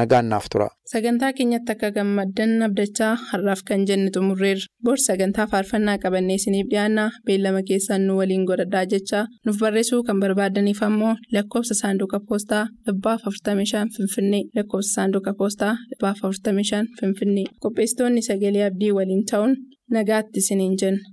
Nagaan 0.00 0.28
naaf 0.32 0.46
tura. 0.52 0.68
Sagantaa 0.92 1.32
keenyatti 1.36 1.72
akka 1.74 1.90
gammaddan 1.96 2.62
abdachaa 2.66 3.10
har'aaf 3.30 3.60
kan 3.68 3.82
jenne 3.88 4.08
xumurreerra. 4.14 4.64
Bor 4.84 4.96
sagantaa 5.06 5.46
faarfannaa 5.52 5.98
qabannee 6.04 6.36
isiniif 6.40 6.70
dhiyaanna 6.70 7.04
beellama 7.26 7.60
keessaan 7.68 8.06
nu 8.06 8.16
waliin 8.20 8.46
godhadhaa 8.50 8.84
jechaa 8.92 9.24
nuuf 9.44 9.58
barreessuu 9.62 10.00
kan 10.08 10.20
barbaadaniif 10.24 10.82
ammoo 10.88 11.14
lakkoofsa 11.36 11.74
saanduqa 11.82 12.20
poostaa 12.28 12.64
dhibbaaf 12.86 13.20
45 13.28 13.84
Finfinnee 13.96 14.42
lakkoofsa 14.56 14.92
saanduqa 14.96 15.34
poostaa 15.40 15.74
dhibbaaf 15.90 16.18
45 16.24 16.84
Finfinnee 17.00 17.46
qopheessitoonni 17.62 18.22
sagalee 18.28 18.64
abdii 18.70 18.92
waliin 18.98 19.24
ta'uun 19.30 19.56
nagaatti 19.98 20.38
isiniin 20.44 20.76
jenna. 20.80 21.11